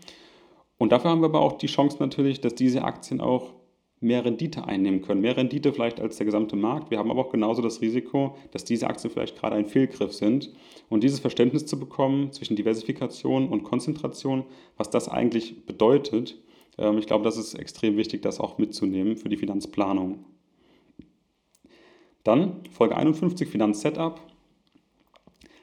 Und 0.78 0.93
dafür 0.93 1.11
haben 1.11 1.21
wir 1.21 1.26
aber 1.28 1.40
auch 1.40 1.59
die 1.59 1.66
Chance 1.66 1.99
natürlich, 2.00 2.40
dass 2.40 2.54
diese 2.54 2.85
Aktien 2.85 3.21
auch 3.21 3.52
mehr 4.04 4.25
Rendite 4.25 4.66
einnehmen 4.66 5.02
können. 5.02 5.20
Mehr 5.20 5.37
Rendite 5.37 5.73
vielleicht 5.73 6.00
als 6.00 6.16
der 6.16 6.26
gesamte 6.26 6.56
Markt. 6.56 6.90
Wir 6.90 6.99
haben 6.99 7.11
aber 7.11 7.20
auch 7.20 7.30
genauso 7.30 7.62
das 7.62 7.80
Risiko, 7.80 8.37
dass 8.52 8.64
diese 8.64 8.87
Aktien 8.87 9.11
vielleicht 9.11 9.37
gerade 9.38 9.56
ein 9.56 9.66
Fehlgriff 9.66 10.12
sind. 10.12 10.52
Und 10.88 11.02
dieses 11.02 11.20
Verständnis 11.20 11.66
zu 11.66 11.80
bekommen 11.80 12.30
zwischen 12.32 12.54
Diversifikation 12.54 13.49
und 13.49 13.64
Konzentration, 13.64 14.44
was 14.76 14.90
das 14.90 15.08
eigentlich 15.08 15.66
bedeutet, 15.66 16.38
ähm, 16.78 16.99
ich 16.99 17.06
glaube, 17.06 17.25
das 17.25 17.37
ist 17.37 17.54
extrem 17.54 17.96
wichtig, 17.96 18.23
das 18.23 18.40
auch 18.40 18.58
mitzunehmen 18.58 19.16
für 19.16 19.28
die 19.28 19.37
Finanzplanung. 19.37 20.25
Dann 22.23 22.61
Folge 22.70 22.96
51, 22.96 23.49
Finanzsetup. 23.49 24.20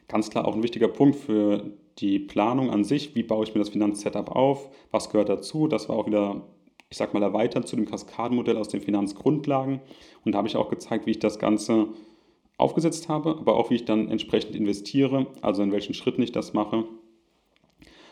Ganz 0.08 0.30
klar 0.30 0.48
auch 0.48 0.56
ein 0.56 0.64
wichtiger 0.64 0.88
Punkt 0.88 1.16
für 1.16 1.72
die 2.00 2.20
Planung 2.20 2.70
an 2.70 2.84
sich. 2.84 3.16
Wie 3.16 3.24
baue 3.24 3.44
ich 3.46 3.54
mir 3.54 3.60
das 3.60 3.70
Finanzsetup 3.70 4.32
auf? 4.32 4.70
Was 4.92 5.10
gehört 5.10 5.30
dazu? 5.30 5.68
Das 5.68 5.90
war 5.90 5.96
auch 5.96 6.08
wieder 6.08 6.48
ich 6.92 6.98
sag 6.98 7.14
mal, 7.14 7.24
erweitert 7.24 7.68
zu 7.68 7.78
dem 7.78 7.86
Kaskadenmodell 7.86 8.58
aus 8.58 8.68
den 8.68 8.82
Finanzgrundlagen. 8.82 9.80
Und 10.26 10.34
da 10.34 10.38
habe 10.38 10.50
ich 10.50 10.58
auch 10.58 10.70
gezeigt, 10.70 11.06
wie 11.06 11.12
ich 11.12 11.20
das 11.20 11.40
Ganze 11.40 11.88
aufgesetzt 12.58 13.08
habe, 13.08 13.32
aber 13.32 13.56
auch 13.56 13.70
wie 13.70 13.76
ich 13.76 13.86
dann 13.86 14.10
entsprechend 14.10 14.56
investiere, 14.56 15.28
also 15.42 15.64
in 15.64 15.72
welchen 15.72 15.94
Schritten 15.94 16.22
ich 16.22 16.34
das 16.34 16.54
mache. 16.54 16.84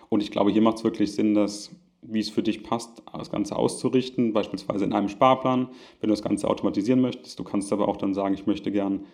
Und 0.08 0.24
ich 0.24 0.32
glaube, 0.32 0.50
hier 0.50 0.62
macht 0.62 0.78
es 0.78 0.86
wirklich 0.86 1.12
Sinn, 1.12 1.34
dass, 1.34 1.76
wie 2.02 2.22
es 2.22 2.30
für 2.30 2.42
dich 2.42 2.64
passt, 2.64 3.04
das 3.14 3.30
Ganze 3.30 3.58
auszurichten, 3.58 4.32
beispielsweise 4.32 4.86
in 4.86 4.94
einem 4.94 5.10
Sparplan, 5.10 5.68
wenn 6.00 6.08
du 6.08 6.14
das 6.14 6.24
Ganze 6.24 6.48
automatisieren 6.48 7.02
möchtest. 7.02 7.38
Du 7.38 7.44
kannst 7.44 7.74
aber 7.74 7.90
auch 7.90 7.98
dann 7.98 8.14
sagen, 8.14 8.34
ich 8.34 8.48
möchte 8.48 8.72
gern 8.72 9.06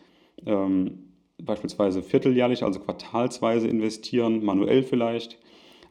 ähm, 0.46 1.06
beispielsweise 1.42 2.04
vierteljährlich, 2.04 2.64
also 2.64 2.80
quartalsweise 2.80 3.68
investieren, 3.68 4.46
manuell 4.46 4.84
vielleicht 4.84 5.40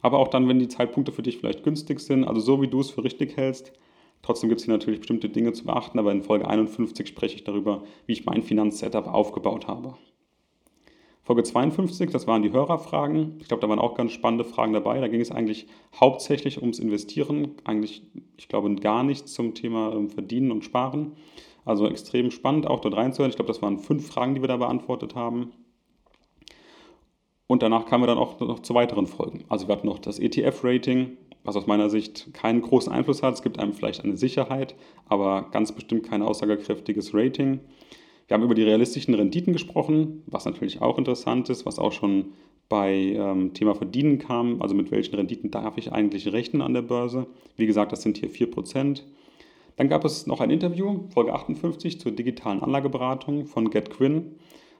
aber 0.05 0.19
auch 0.19 0.27
dann, 0.27 0.47
wenn 0.47 0.59
die 0.59 0.67
Zeitpunkte 0.67 1.11
für 1.11 1.23
dich 1.23 1.39
vielleicht 1.39 1.63
günstig 1.63 1.99
sind, 1.99 2.25
also 2.25 2.39
so 2.39 2.61
wie 2.61 2.67
du 2.67 2.79
es 2.79 2.91
für 2.91 3.03
richtig 3.03 3.37
hältst. 3.37 3.73
Trotzdem 4.21 4.49
gibt 4.49 4.61
es 4.61 4.65
hier 4.65 4.73
natürlich 4.73 4.99
bestimmte 4.99 5.29
Dinge 5.29 5.51
zu 5.53 5.65
beachten, 5.65 5.97
aber 5.97 6.11
in 6.11 6.21
Folge 6.21 6.47
51 6.47 7.07
spreche 7.07 7.37
ich 7.37 7.43
darüber, 7.43 7.81
wie 8.05 8.13
ich 8.13 8.23
mein 8.23 8.43
Finanzsetup 8.43 9.07
aufgebaut 9.07 9.65
habe. 9.65 9.95
Folge 11.23 11.41
52, 11.41 12.11
das 12.11 12.27
waren 12.27 12.43
die 12.43 12.51
Hörerfragen. 12.51 13.37
Ich 13.39 13.47
glaube, 13.47 13.61
da 13.61 13.67
waren 13.67 13.79
auch 13.79 13.95
ganz 13.95 14.11
spannende 14.11 14.43
Fragen 14.43 14.73
dabei. 14.73 14.99
Da 14.99 15.07
ging 15.07 15.21
es 15.21 15.31
eigentlich 15.31 15.65
hauptsächlich 15.99 16.61
ums 16.61 16.77
Investieren. 16.77 17.55
Eigentlich, 17.63 18.03
ich 18.37 18.47
glaube, 18.47 18.75
gar 18.75 19.03
nichts 19.03 19.33
zum 19.33 19.55
Thema 19.55 19.91
ähm, 19.91 20.11
Verdienen 20.11 20.51
und 20.51 20.63
Sparen. 20.63 21.13
Also 21.65 21.89
extrem 21.89 22.29
spannend, 22.29 22.67
auch 22.67 22.79
dort 22.79 22.95
reinzuhören. 22.95 23.31
Ich 23.31 23.37
glaube, 23.37 23.51
das 23.51 23.63
waren 23.63 23.79
fünf 23.79 24.05
Fragen, 24.05 24.35
die 24.35 24.41
wir 24.41 24.47
da 24.47 24.57
beantwortet 24.57 25.15
haben. 25.15 25.51
Und 27.47 27.61
danach 27.61 27.85
kamen 27.85 28.03
wir 28.03 28.07
dann 28.07 28.17
auch 28.17 28.39
noch 28.39 28.59
zu 28.59 28.73
weiteren 28.73 29.07
Folgen. 29.07 29.43
Also 29.49 29.67
wir 29.67 29.75
hatten 29.75 29.87
noch 29.87 29.99
das 29.99 30.19
ETF-Rating, 30.19 31.17
was 31.43 31.55
aus 31.55 31.67
meiner 31.67 31.89
Sicht 31.89 32.33
keinen 32.33 32.61
großen 32.61 32.91
Einfluss 32.91 33.21
hat. 33.21 33.35
Es 33.35 33.43
gibt 33.43 33.59
einem 33.59 33.73
vielleicht 33.73 34.03
eine 34.03 34.17
Sicherheit, 34.17 34.75
aber 35.07 35.49
ganz 35.51 35.71
bestimmt 35.71 36.09
kein 36.09 36.23
aussagekräftiges 36.23 37.13
Rating. 37.13 37.59
Wir 38.27 38.33
haben 38.33 38.43
über 38.43 38.55
die 38.55 38.63
realistischen 38.63 39.13
Renditen 39.13 39.53
gesprochen, 39.53 40.23
was 40.25 40.45
natürlich 40.45 40.81
auch 40.81 40.97
interessant 40.97 41.49
ist, 41.49 41.67
was 41.67 41.77
auch 41.77 41.91
schon 41.91 42.33
bei 42.67 42.93
ähm, 42.93 43.53
Thema 43.53 43.75
Verdienen 43.75 44.17
kam. 44.17 44.63
Also 44.63 44.73
mit 44.73 44.89
welchen 44.89 45.13
Renditen 45.13 45.51
darf 45.51 45.77
ich 45.77 45.91
eigentlich 45.91 46.31
rechnen 46.33 46.63
an 46.63 46.73
der 46.73 46.81
Börse? 46.81 47.27
Wie 47.57 47.67
gesagt, 47.67 47.91
das 47.91 48.01
sind 48.01 48.17
hier 48.17 48.31
4%. 48.31 49.03
Dann 49.75 49.89
gab 49.89 50.03
es 50.03 50.25
noch 50.25 50.39
ein 50.39 50.49
Interview, 50.49 51.01
Folge 51.13 51.33
58, 51.33 51.99
zur 51.99 52.11
digitalen 52.11 52.63
Anlageberatung 52.63 53.45
von 53.45 53.69
GetQuinn 53.69 54.37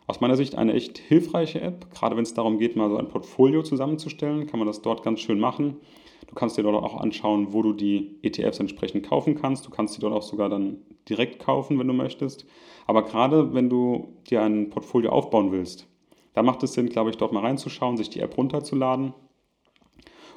aus 0.08 0.22
meiner 0.22 0.36
Sicht 0.36 0.56
eine 0.56 0.74
echt 0.74 0.98
hilfreiche 0.98 1.62
App. 1.62 1.92
Gerade 1.92 2.16
wenn 2.16 2.24
es 2.24 2.34
darum 2.34 2.60
geht, 2.60 2.76
mal 2.76 2.90
so 2.90 2.98
ein 2.98 3.08
Portfolio 3.08 3.64
zusammenzustellen, 3.64 4.48
kann 4.48 4.60
man 4.60 4.68
das 4.68 4.82
dort 4.82 5.04
ganz 5.04 5.20
schön 5.20 5.40
machen. 5.40 5.78
Du 6.28 6.36
kannst 6.36 6.58
dir 6.58 6.64
dort 6.64 6.84
auch 6.84 7.00
anschauen, 7.00 7.54
wo 7.54 7.62
du 7.62 7.74
die 7.74 8.18
ETFs 8.22 8.60
entsprechend 8.60 9.08
kaufen 9.08 9.36
kannst. 9.36 9.66
Du 9.66 9.70
kannst 9.70 9.94
sie 9.94 10.02
dort 10.02 10.14
auch 10.14 10.22
sogar 10.22 10.50
dann 10.50 10.78
direkt 11.10 11.40
kaufen, 11.40 11.80
wenn 11.80 11.88
du 11.88 11.94
möchtest. 11.94 12.46
Aber 12.88 13.04
gerade 13.04 13.54
wenn 13.54 13.70
du 13.70 14.14
dir 14.30 14.42
ein 14.42 14.70
Portfolio 14.70 15.12
aufbauen 15.12 15.52
willst, 15.52 15.88
da 16.34 16.44
macht 16.44 16.62
es 16.64 16.74
Sinn, 16.74 16.90
glaube 16.90 17.10
ich, 17.10 17.18
dort 17.18 17.32
mal 17.32 17.42
reinzuschauen, 17.42 17.98
sich 17.98 18.10
die 18.10 18.20
App 18.20 18.38
runterzuladen. 18.38 19.14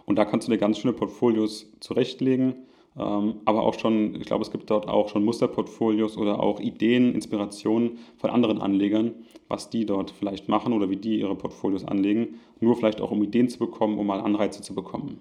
Und 0.06 0.16
da 0.16 0.24
kannst 0.24 0.46
du 0.46 0.52
dir 0.52 0.58
ganz 0.58 0.78
schöne 0.78 0.94
Portfolios 0.94 1.70
zurechtlegen 1.80 2.66
aber 2.94 3.62
auch 3.62 3.78
schon, 3.78 4.16
ich 4.16 4.26
glaube, 4.26 4.42
es 4.42 4.50
gibt 4.50 4.70
dort 4.70 4.88
auch 4.88 5.08
schon 5.08 5.24
Musterportfolios 5.24 6.16
oder 6.16 6.40
auch 6.40 6.58
Ideen, 6.58 7.14
Inspirationen 7.14 7.98
von 8.16 8.30
anderen 8.30 8.60
Anlegern, 8.60 9.14
was 9.46 9.70
die 9.70 9.86
dort 9.86 10.10
vielleicht 10.10 10.48
machen 10.48 10.72
oder 10.72 10.90
wie 10.90 10.96
die 10.96 11.20
ihre 11.20 11.36
Portfolios 11.36 11.84
anlegen, 11.84 12.40
nur 12.60 12.74
vielleicht 12.74 13.00
auch 13.00 13.12
um 13.12 13.22
Ideen 13.22 13.48
zu 13.48 13.58
bekommen, 13.58 13.98
um 13.98 14.06
mal 14.06 14.20
Anreize 14.20 14.62
zu 14.62 14.74
bekommen. 14.74 15.20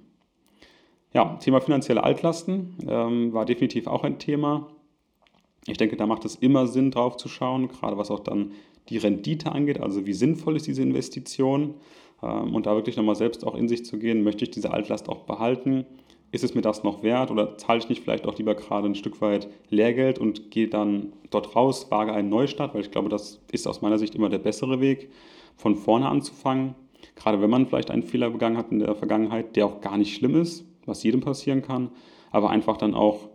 Ja, 1.13 1.35
Thema 1.35 1.61
finanzielle 1.61 2.03
Altlasten 2.03 2.75
ähm, 2.87 3.33
war 3.33 3.45
definitiv 3.45 3.87
auch 3.87 4.03
ein 4.03 4.19
Thema. 4.19 4.67
Ich 5.67 5.77
denke, 5.77 5.97
da 5.97 6.07
macht 6.07 6.25
es 6.25 6.35
immer 6.35 6.67
Sinn, 6.67 6.91
drauf 6.91 7.17
zu 7.17 7.29
schauen, 7.29 7.67
gerade 7.67 7.97
was 7.97 8.11
auch 8.11 8.19
dann 8.21 8.51
die 8.89 8.97
Rendite 8.97 9.51
angeht, 9.51 9.81
also 9.81 10.05
wie 10.05 10.13
sinnvoll 10.13 10.55
ist 10.55 10.65
diese 10.65 10.81
Investition 10.81 11.75
ähm, 12.23 12.55
und 12.55 12.65
da 12.65 12.75
wirklich 12.75 12.97
nochmal 12.97 13.15
selbst 13.15 13.45
auch 13.45 13.55
in 13.55 13.67
sich 13.67 13.85
zu 13.85 13.99
gehen, 13.99 14.23
möchte 14.23 14.45
ich 14.45 14.51
diese 14.51 14.71
Altlast 14.71 15.09
auch 15.09 15.25
behalten 15.25 15.85
ist 16.31 16.43
es 16.43 16.55
mir 16.55 16.61
das 16.61 16.83
noch 16.83 17.03
wert 17.03 17.31
oder 17.31 17.57
zahle 17.57 17.79
ich 17.79 17.89
nicht 17.89 18.03
vielleicht 18.03 18.27
auch 18.27 18.37
lieber 18.37 18.55
gerade 18.55 18.87
ein 18.87 18.95
Stück 18.95 19.21
weit 19.21 19.47
Lehrgeld 19.69 20.19
und 20.19 20.51
gehe 20.51 20.67
dann 20.67 21.13
dort 21.29 21.55
raus, 21.55 21.89
wage 21.89 22.11
einen 22.11 22.29
Neustart, 22.29 22.73
weil 22.73 22.81
ich 22.81 22.91
glaube, 22.91 23.09
das 23.09 23.41
ist 23.51 23.67
aus 23.67 23.81
meiner 23.81 23.97
Sicht 23.97 24.15
immer 24.15 24.29
der 24.29 24.39
bessere 24.39 24.81
Weg, 24.81 25.09
von 25.55 25.75
vorne 25.75 26.07
anzufangen. 26.07 26.75
Gerade 27.15 27.41
wenn 27.41 27.49
man 27.49 27.65
vielleicht 27.65 27.91
einen 27.91 28.03
Fehler 28.03 28.29
begangen 28.29 28.57
hat 28.57 28.71
in 28.71 28.79
der 28.79 28.95
Vergangenheit, 28.95 29.55
der 29.55 29.65
auch 29.65 29.81
gar 29.81 29.97
nicht 29.97 30.15
schlimm 30.15 30.39
ist, 30.39 30.65
was 30.85 31.03
jedem 31.03 31.21
passieren 31.21 31.61
kann, 31.61 31.89
aber 32.31 32.49
einfach 32.49 32.77
dann 32.77 32.93
auch 32.93 33.29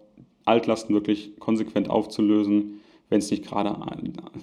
Altlasten 0.44 0.94
wirklich 0.94 1.38
konsequent 1.38 1.88
aufzulösen, 1.88 2.80
wenn 3.08 3.18
es 3.18 3.30
nicht 3.30 3.44
gerade 3.44 3.76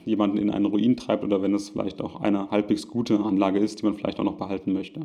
jemanden 0.06 0.38
in 0.38 0.50
einen 0.50 0.66
Ruin 0.66 0.96
treibt 0.96 1.24
oder 1.24 1.42
wenn 1.42 1.54
es 1.54 1.70
vielleicht 1.70 2.02
auch 2.02 2.22
eine 2.22 2.52
halbwegs 2.52 2.88
gute 2.88 3.20
Anlage 3.20 3.60
ist, 3.60 3.82
die 3.82 3.86
man 3.86 3.96
vielleicht 3.96 4.20
auch 4.20 4.24
noch 4.24 4.38
behalten 4.38 4.74
möchte. 4.74 5.02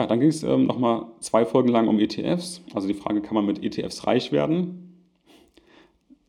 Ja, 0.00 0.06
dann 0.06 0.18
ging 0.18 0.30
es 0.30 0.42
ähm, 0.42 0.64
nochmal 0.64 1.08
zwei 1.20 1.44
Folgen 1.44 1.68
lang 1.68 1.86
um 1.86 1.98
ETFs. 1.98 2.62
Also 2.72 2.88
die 2.88 2.94
Frage, 2.94 3.20
kann 3.20 3.34
man 3.34 3.44
mit 3.44 3.62
ETFs 3.62 4.06
reich 4.06 4.32
werden? 4.32 4.96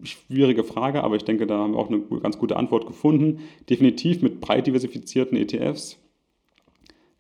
Schwierige 0.03 0.65
Frage, 0.65 1.05
aber 1.05 1.15
ich 1.15 1.23
denke, 1.23 1.47
da 1.47 1.57
haben 1.57 1.71
wir 1.71 1.79
auch 1.79 1.88
eine 1.88 2.01
ganz 2.21 2.38
gute 2.38 2.57
Antwort 2.57 2.86
gefunden. 2.86 3.39
Definitiv 3.69 4.21
mit 4.21 4.41
breit 4.41 4.67
diversifizierten 4.67 5.38
ETFs 5.38 5.99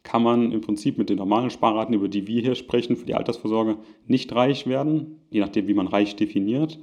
kann 0.03 0.23
man 0.23 0.51
im 0.51 0.59
Prinzip 0.59 0.97
mit 0.97 1.09
den 1.09 1.19
normalen 1.19 1.51
Sparraten, 1.51 1.95
über 1.95 2.09
die 2.09 2.27
wir 2.27 2.41
hier 2.41 2.55
sprechen, 2.55 2.97
für 2.97 3.05
die 3.05 3.15
Altersvorsorge 3.15 3.77
nicht 4.05 4.35
reich 4.35 4.67
werden, 4.67 5.21
je 5.29 5.39
nachdem, 5.39 5.69
wie 5.69 5.73
man 5.73 5.87
reich 5.87 6.17
definiert. 6.17 6.79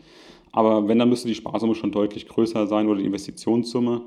Aber 0.50 0.88
wenn, 0.88 0.98
dann 0.98 1.10
müsste 1.10 1.28
die 1.28 1.34
Sparsumme 1.34 1.74
schon 1.74 1.92
deutlich 1.92 2.26
größer 2.26 2.66
sein 2.68 2.88
oder 2.88 3.00
die 3.00 3.06
Investitionssumme. 3.06 4.00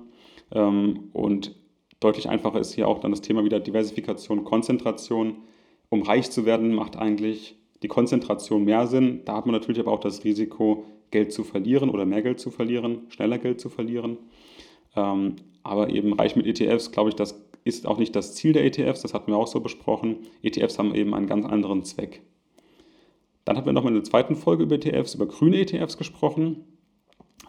Ähm, 0.53 1.09
und 1.13 1.53
Deutlich 2.01 2.27
einfacher 2.27 2.59
ist 2.59 2.73
hier 2.73 2.87
auch 2.87 2.99
dann 2.99 3.11
das 3.11 3.21
Thema 3.21 3.45
wieder 3.45 3.59
Diversifikation, 3.59 4.43
Konzentration. 4.43 5.43
Um 5.91 6.03
reich 6.03 6.31
zu 6.31 6.45
werden, 6.45 6.73
macht 6.73 6.97
eigentlich 6.97 7.57
die 7.83 7.89
Konzentration 7.89 8.63
mehr 8.63 8.87
Sinn. 8.87 9.21
Da 9.25 9.35
hat 9.35 9.45
man 9.45 9.53
natürlich 9.53 9.81
aber 9.81 9.91
auch 9.91 9.99
das 9.99 10.23
Risiko, 10.23 10.85
Geld 11.11 11.33
zu 11.33 11.43
verlieren 11.43 11.89
oder 11.89 12.05
mehr 12.05 12.21
Geld 12.21 12.39
zu 12.39 12.49
verlieren, 12.49 13.01
schneller 13.09 13.37
Geld 13.37 13.59
zu 13.59 13.69
verlieren. 13.69 14.17
Ähm, 14.95 15.35
aber 15.63 15.89
eben 15.89 16.13
reich 16.13 16.37
mit 16.37 16.47
ETFs, 16.47 16.93
glaube 16.93 17.09
ich, 17.09 17.15
das 17.15 17.45
ist 17.65 17.85
auch 17.85 17.97
nicht 17.97 18.15
das 18.15 18.33
Ziel 18.33 18.53
der 18.53 18.63
ETFs, 18.63 19.01
das 19.01 19.13
hatten 19.13 19.29
wir 19.29 19.37
auch 19.37 19.47
so 19.47 19.59
besprochen. 19.59 20.19
ETFs 20.41 20.79
haben 20.79 20.95
eben 20.95 21.13
einen 21.13 21.27
ganz 21.27 21.45
anderen 21.45 21.83
Zweck. 21.83 22.21
Dann 23.43 23.57
haben 23.57 23.65
wir 23.65 23.73
noch 23.73 23.83
mal 23.83 23.89
in 23.89 23.95
der 23.95 24.05
zweiten 24.05 24.35
Folge 24.35 24.63
über 24.63 24.75
ETFs, 24.75 25.15
über 25.15 25.25
grüne 25.25 25.59
ETFs 25.59 25.97
gesprochen. 25.97 26.63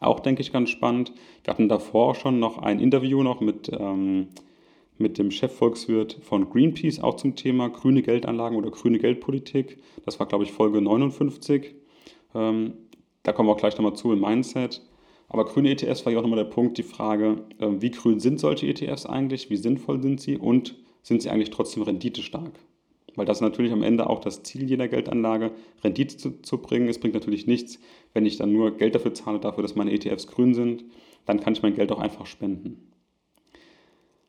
Auch, 0.00 0.18
denke 0.18 0.42
ich, 0.42 0.52
ganz 0.52 0.70
spannend. 0.70 1.12
Wir 1.44 1.52
hatten 1.52 1.68
davor 1.68 2.16
schon 2.16 2.40
noch 2.40 2.58
ein 2.58 2.80
Interview 2.80 3.22
noch 3.22 3.40
mit, 3.40 3.70
ähm, 3.72 4.26
mit 4.98 5.18
dem 5.18 5.30
Chefvolkswirt 5.30 6.18
von 6.22 6.48
Greenpeace, 6.50 7.00
auch 7.00 7.16
zum 7.16 7.36
Thema 7.36 7.68
grüne 7.68 8.02
Geldanlagen 8.02 8.56
oder 8.56 8.70
grüne 8.70 8.98
Geldpolitik. 8.98 9.78
Das 10.04 10.18
war, 10.20 10.26
glaube 10.26 10.44
ich, 10.44 10.52
Folge 10.52 10.80
59. 10.80 11.74
Ähm, 12.34 12.74
da 13.22 13.32
kommen 13.32 13.48
wir 13.48 13.52
auch 13.52 13.58
gleich 13.58 13.76
nochmal 13.76 13.94
zu 13.94 14.12
im 14.12 14.20
Mindset. 14.20 14.82
Aber 15.28 15.46
grüne 15.46 15.70
ETFs 15.70 16.04
war 16.04 16.12
ja 16.12 16.18
auch 16.18 16.22
nochmal 16.22 16.44
der 16.44 16.50
Punkt, 16.50 16.76
die 16.76 16.82
Frage, 16.82 17.44
äh, 17.58 17.68
wie 17.80 17.90
grün 17.90 18.20
sind 18.20 18.38
solche 18.38 18.66
ETFs 18.66 19.06
eigentlich, 19.06 19.48
wie 19.48 19.56
sinnvoll 19.56 20.02
sind 20.02 20.20
sie 20.20 20.36
und 20.36 20.76
sind 21.02 21.22
sie 21.22 21.30
eigentlich 21.30 21.50
trotzdem 21.50 21.82
renditestark? 21.82 22.52
Weil 23.14 23.26
das 23.26 23.40
natürlich 23.40 23.72
am 23.72 23.82
Ende 23.82 24.08
auch 24.08 24.20
das 24.20 24.42
Ziel 24.42 24.68
jeder 24.68 24.88
Geldanlage, 24.88 25.52
Rendite 25.82 26.16
zu, 26.16 26.42
zu, 26.42 26.58
bringen. 26.58 26.88
Es 26.88 26.98
bringt 26.98 27.14
natürlich 27.14 27.46
nichts, 27.46 27.78
wenn 28.14 28.26
ich 28.26 28.36
dann 28.36 28.52
nur 28.52 28.76
Geld 28.76 28.94
dafür 28.94 29.14
zahle, 29.14 29.38
dafür, 29.38 29.62
dass 29.62 29.74
meine 29.74 29.92
ETFs 29.92 30.26
grün 30.26 30.54
sind. 30.54 30.84
Dann 31.26 31.40
kann 31.40 31.52
ich 31.54 31.62
mein 31.62 31.74
Geld 31.74 31.92
auch 31.92 31.98
einfach 31.98 32.26
spenden. 32.26 32.91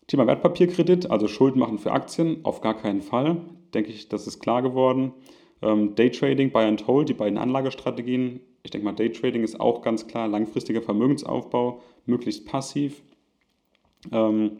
Thema 0.07 0.27
Wertpapierkredit, 0.27 1.09
also 1.09 1.27
Schuld 1.27 1.55
machen 1.55 1.77
für 1.77 1.91
Aktien, 1.91 2.39
auf 2.43 2.61
gar 2.61 2.75
keinen 2.75 3.01
Fall. 3.01 3.37
Denke 3.73 3.89
ich, 3.89 4.09
das 4.09 4.27
ist 4.27 4.39
klar 4.39 4.61
geworden. 4.61 5.13
Ähm, 5.61 5.95
Daytrading, 5.95 6.51
Buy 6.51 6.65
and 6.65 6.85
Hold, 6.87 7.09
die 7.09 7.13
beiden 7.13 7.37
Anlagestrategien. 7.37 8.41
Ich 8.63 8.71
denke 8.71 8.85
mal, 8.85 8.93
Daytrading 8.93 9.43
ist 9.43 9.59
auch 9.59 9.81
ganz 9.81 10.07
klar 10.07 10.27
langfristiger 10.27 10.81
Vermögensaufbau, 10.81 11.81
möglichst 12.05 12.45
passiv. 12.45 13.01
Ähm, 14.11 14.57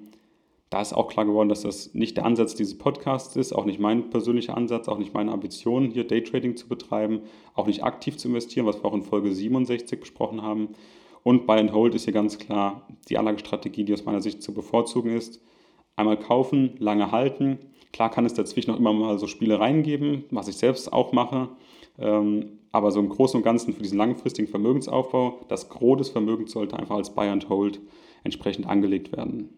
da 0.69 0.81
ist 0.81 0.93
auch 0.93 1.07
klar 1.07 1.25
geworden, 1.25 1.49
dass 1.49 1.61
das 1.61 1.93
nicht 1.93 2.17
der 2.17 2.25
Ansatz 2.25 2.55
dieses 2.55 2.77
Podcasts 2.77 3.35
ist, 3.35 3.53
auch 3.53 3.65
nicht 3.65 3.79
mein 3.79 4.09
persönlicher 4.09 4.57
Ansatz, 4.57 4.87
auch 4.87 4.97
nicht 4.97 5.13
meine 5.13 5.31
Ambition, 5.31 5.91
hier 5.91 6.03
Daytrading 6.03 6.55
zu 6.55 6.67
betreiben, 6.67 7.21
auch 7.53 7.67
nicht 7.67 7.83
aktiv 7.83 8.17
zu 8.17 8.29
investieren, 8.29 8.65
was 8.65 8.81
wir 8.81 8.85
auch 8.85 8.95
in 8.95 9.03
Folge 9.03 9.31
67 9.31 9.99
besprochen 9.99 10.41
haben. 10.41 10.69
Und 11.23 11.47
Buy 11.47 11.59
and 11.59 11.73
Hold 11.73 11.95
ist 11.95 12.03
hier 12.03 12.13
ganz 12.13 12.37
klar 12.37 12.87
die 13.09 13.17
Anlagestrategie, 13.17 13.85
die 13.85 13.93
aus 13.93 14.05
meiner 14.05 14.21
Sicht 14.21 14.43
zu 14.43 14.53
bevorzugen 14.53 15.15
ist. 15.15 15.41
Einmal 15.95 16.17
kaufen, 16.17 16.75
lange 16.79 17.11
halten. 17.11 17.59
Klar 17.91 18.09
kann 18.09 18.25
es 18.25 18.33
dazwischen 18.33 18.71
noch 18.71 18.79
immer 18.79 18.93
mal 18.93 19.17
so 19.19 19.27
Spielereien 19.27 19.83
geben, 19.83 20.25
was 20.31 20.47
ich 20.47 20.57
selbst 20.57 20.91
auch 20.91 21.11
mache. 21.13 21.49
Ähm, 21.99 22.59
aber 22.71 22.91
so 22.91 22.99
im 22.99 23.09
Großen 23.09 23.37
und 23.37 23.43
Ganzen 23.43 23.73
für 23.73 23.83
diesen 23.83 23.99
langfristigen 23.99 24.47
Vermögensaufbau, 24.47 25.41
das 25.47 25.69
Gros 25.69 25.99
des 25.99 26.09
Vermögens 26.09 26.51
sollte 26.51 26.77
einfach 26.77 26.95
als 26.95 27.11
Buy 27.11 27.29
and 27.29 27.47
Hold 27.49 27.79
entsprechend 28.23 28.67
angelegt 28.67 29.15
werden. 29.15 29.49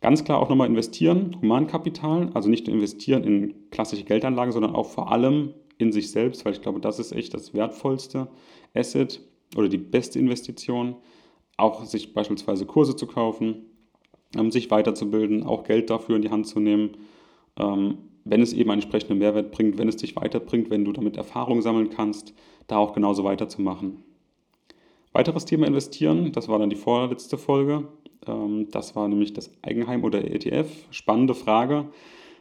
Ganz 0.00 0.24
klar 0.24 0.40
auch 0.40 0.48
nochmal 0.48 0.66
investieren, 0.66 1.36
Humankapital, 1.40 2.30
also 2.34 2.48
nicht 2.48 2.66
nur 2.66 2.74
investieren 2.74 3.22
in 3.22 3.70
klassische 3.70 4.04
Geldanlagen, 4.04 4.52
sondern 4.52 4.74
auch 4.74 4.86
vor 4.86 5.12
allem 5.12 5.54
in 5.78 5.92
sich 5.92 6.10
selbst, 6.10 6.44
weil 6.44 6.52
ich 6.52 6.62
glaube, 6.62 6.80
das 6.80 6.98
ist 6.98 7.12
echt 7.12 7.32
das 7.34 7.54
wertvollste 7.54 8.28
Asset 8.74 9.20
oder 9.56 9.68
die 9.68 9.78
beste 9.78 10.18
Investition. 10.18 10.96
Auch 11.56 11.84
sich 11.84 12.14
beispielsweise 12.14 12.66
Kurse 12.66 12.96
zu 12.96 13.06
kaufen, 13.06 13.66
um 14.36 14.50
sich 14.50 14.70
weiterzubilden, 14.70 15.42
auch 15.42 15.64
Geld 15.64 15.90
dafür 15.90 16.16
in 16.16 16.22
die 16.22 16.30
Hand 16.30 16.46
zu 16.46 16.60
nehmen, 16.60 16.96
ähm, 17.58 17.98
wenn 18.24 18.42
es 18.42 18.52
eben 18.52 18.70
einen 18.70 18.80
entsprechenden 18.80 19.18
Mehrwert 19.18 19.50
bringt, 19.50 19.78
wenn 19.78 19.88
es 19.88 19.96
dich 19.96 20.16
weiterbringt, 20.16 20.70
wenn 20.70 20.84
du 20.84 20.92
damit 20.92 21.16
Erfahrung 21.16 21.62
sammeln 21.62 21.90
kannst, 21.90 22.34
da 22.66 22.76
auch 22.76 22.92
genauso 22.92 23.24
weiterzumachen. 23.24 24.04
Weiteres 25.12 25.44
Thema 25.44 25.66
investieren, 25.66 26.32
das 26.32 26.48
war 26.48 26.58
dann 26.58 26.70
die 26.70 26.76
vorletzte 26.76 27.36
Folge, 27.36 27.88
ähm, 28.26 28.68
das 28.70 28.94
war 28.94 29.08
nämlich 29.08 29.32
das 29.32 29.50
Eigenheim 29.62 30.04
oder 30.04 30.24
ETF. 30.24 30.68
Spannende 30.90 31.34
Frage. 31.34 31.88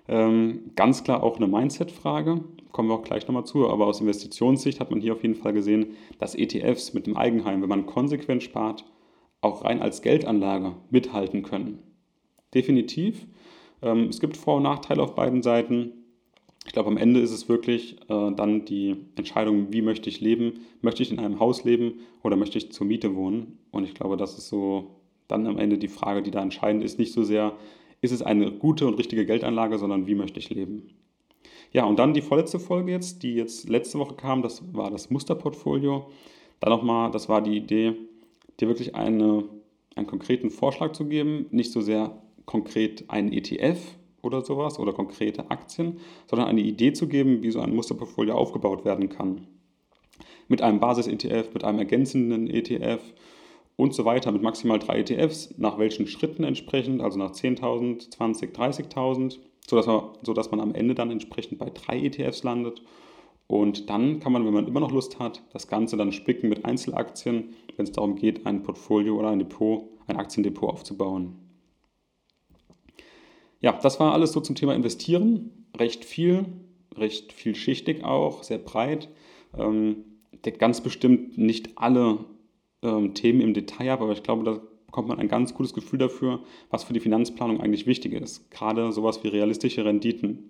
Ähm, 0.10 0.72
ganz 0.76 1.04
klar 1.04 1.22
auch 1.22 1.38
eine 1.38 1.48
Mindset-Frage, 1.48 2.44
kommen 2.72 2.90
wir 2.90 2.96
auch 2.96 3.04
gleich 3.04 3.28
nochmal 3.28 3.46
zu, 3.46 3.70
aber 3.70 3.86
aus 3.86 4.02
Investitionssicht 4.02 4.80
hat 4.80 4.90
man 4.90 5.02
hier 5.02 5.14
auf 5.14 5.22
jeden 5.22 5.36
Fall 5.36 5.54
gesehen, 5.54 5.96
dass 6.18 6.34
ETFs 6.34 6.96
mit 6.96 7.06
dem 7.06 7.16
Eigenheim, 7.16 7.62
wenn 7.62 7.70
man 7.70 7.86
konsequent 7.86 8.42
spart, 8.42 8.86
auch 9.42 9.64
rein 9.64 9.84
als 9.84 10.02
Geldanlage 10.02 10.74
mithalten 10.90 11.44
können. 11.44 11.78
Definitiv. 12.56 13.28
Ähm, 13.84 14.06
es 14.10 14.20
gibt 14.20 14.36
Vor- 14.36 14.58
und 14.58 14.64
Nachteile 14.64 15.04
auf 15.04 15.14
beiden 15.14 15.44
Seiten. 15.44 15.94
Ich 16.66 16.74
glaube, 16.74 16.90
am 16.90 16.98
Ende 16.98 17.20
ist 17.20 17.32
es 17.32 17.48
wirklich 17.48 17.98
äh, 18.10 18.32
dann 18.32 18.66
die 18.66 18.96
Entscheidung, 19.16 19.72
wie 19.72 19.84
möchte 19.84 20.10
ich 20.10 20.22
leben? 20.22 20.62
Möchte 20.82 21.04
ich 21.04 21.12
in 21.12 21.20
einem 21.20 21.40
Haus 21.40 21.66
leben 21.66 22.00
oder 22.24 22.36
möchte 22.36 22.58
ich 22.58 22.72
zur 22.72 22.88
Miete 22.88 23.16
wohnen? 23.16 23.60
Und 23.70 23.84
ich 23.84 23.94
glaube, 23.94 24.18
das 24.18 24.40
ist 24.40 24.50
so 24.50 24.96
dann 25.28 25.46
am 25.46 25.60
Ende 25.60 25.78
die 25.78 25.88
Frage, 25.88 26.24
die 26.24 26.32
da 26.32 26.42
entscheidend 26.42 26.84
ist, 26.84 26.98
nicht 26.98 27.14
so 27.14 27.24
sehr, 27.24 27.54
ist 28.02 28.12
es 28.12 28.22
eine 28.22 28.52
gute 28.52 28.88
und 28.88 28.96
richtige 28.96 29.26
Geldanlage, 29.26 29.78
sondern 29.78 30.08
wie 30.08 30.16
möchte 30.16 30.40
ich 30.40 30.50
leben. 30.50 30.90
Ja, 31.72 31.86
und 31.86 32.00
dann 32.00 32.14
die 32.14 32.22
vorletzte 32.22 32.60
Folge 32.60 32.92
jetzt, 32.92 33.22
die 33.24 33.36
jetzt 33.36 33.70
letzte 33.70 34.00
Woche 34.00 34.16
kam, 34.16 34.42
das 34.42 34.74
war 34.74 34.90
das 34.90 35.10
Musterportfolio. 35.10 36.10
Da 36.60 36.70
nochmal, 36.70 37.12
das 37.12 37.30
war 37.30 37.42
die 37.42 37.56
Idee, 37.56 37.96
dir 38.60 38.68
wirklich 38.68 38.96
eine, 38.96 39.44
einen 39.96 40.08
konkreten 40.08 40.50
Vorschlag 40.50 40.94
zu 40.94 41.06
geben, 41.06 41.46
nicht 41.52 41.72
so 41.72 41.82
sehr 41.82 42.22
konkret 42.46 43.10
einen 43.10 43.32
ETF 43.32 43.80
oder 44.22 44.42
sowas 44.44 44.80
oder 44.80 44.94
konkrete 44.94 45.52
Aktien, 45.52 46.00
sondern 46.28 46.48
eine 46.48 46.62
Idee 46.62 46.94
zu 46.94 47.08
geben, 47.08 47.44
wie 47.44 47.52
so 47.52 47.60
ein 47.60 47.76
Musterportfolio 47.76 48.34
aufgebaut 48.34 48.84
werden 48.84 49.10
kann. 49.10 49.48
Mit 50.48 50.62
einem 50.62 50.80
Basis-ETF, 50.80 51.54
mit 51.54 51.64
einem 51.64 51.80
ergänzenden 51.80 52.50
ETF 52.50 53.02
und 53.80 53.94
so 53.94 54.04
weiter 54.04 54.34
mit 54.34 54.42
maximal 54.42 54.78
drei 54.78 55.00
ETFs, 55.00 55.54
nach 55.58 55.78
welchen 55.78 56.06
Schritten 56.06 56.44
entsprechend, 56.44 57.02
also 57.02 57.18
nach 57.18 57.32
10.000, 57.32 58.12
20, 58.12 58.54
30.000, 58.54 59.40
sodass 59.66 59.88
man, 59.88 60.02
sodass 60.22 60.52
man 60.52 60.60
am 60.60 60.76
Ende 60.76 60.96
dann 60.96 61.10
entsprechend 61.10 61.60
bei 61.60 61.70
drei 61.70 61.98
ETFs 61.98 62.44
landet. 62.44 62.82
Und 63.48 63.90
dann 63.90 64.20
kann 64.20 64.34
man, 64.34 64.46
wenn 64.46 64.54
man 64.54 64.68
immer 64.68 64.82
noch 64.82 64.92
Lust 64.92 65.18
hat, 65.18 65.44
das 65.54 65.70
Ganze 65.70 65.96
dann 65.96 66.12
spicken 66.12 66.50
mit 66.50 66.66
Einzelaktien, 66.66 67.56
wenn 67.78 67.86
es 67.86 67.94
darum 67.94 68.18
geht, 68.18 68.46
ein 68.46 68.64
Portfolio 68.64 69.18
oder 69.18 69.30
ein 69.30 69.40
Depot, 69.40 69.88
ein 70.08 70.18
Aktiendepot 70.18 70.70
aufzubauen. 70.70 71.36
Ja, 73.62 73.80
das 73.82 73.98
war 74.02 74.12
alles 74.12 74.34
so 74.34 74.42
zum 74.42 74.56
Thema 74.58 74.76
Investieren. 74.76 75.68
Recht 75.78 76.04
viel, 76.04 76.48
recht 76.98 77.32
vielschichtig 77.32 78.04
auch, 78.04 78.44
sehr 78.44 78.58
breit. 78.58 79.08
Ähm, 79.58 80.04
deckt 80.44 80.60
ganz 80.60 80.82
bestimmt 80.82 81.38
nicht 81.38 81.78
alle 81.78 82.26
ähm, 82.82 83.14
Themen 83.14 83.42
im 83.42 83.54
Detail 83.54 83.92
habe, 83.92 84.04
aber 84.04 84.14
ich 84.14 84.24
glaube, 84.24 84.44
da 84.44 84.62
bekommt 84.86 85.08
man 85.08 85.20
ein 85.20 85.28
ganz 85.28 85.54
gutes 85.54 85.74
Gefühl 85.74 86.00
dafür, 86.00 86.40
was 86.70 86.84
für 86.84 86.94
die 86.94 87.00
Finanzplanung 87.00 87.62
eigentlich 87.62 87.86
wichtig 87.86 88.14
ist. 88.14 88.50
Gerade 88.50 88.92
sowas 88.92 89.24
wie 89.24 89.28
realistische 89.28 89.86
Renditen. 89.86 90.50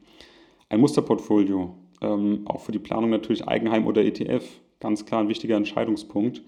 Ein 0.69 0.79
Musterportfolio, 0.79 1.75
ähm, 2.01 2.41
auch 2.45 2.61
für 2.61 2.71
die 2.71 2.79
Planung 2.79 3.09
natürlich 3.09 3.47
Eigenheim 3.47 3.85
oder 3.85 4.03
ETF, 4.03 4.45
ganz 4.79 5.05
klar 5.05 5.21
ein 5.21 5.27
wichtiger 5.29 5.57
Entscheidungspunkt. 5.57 6.41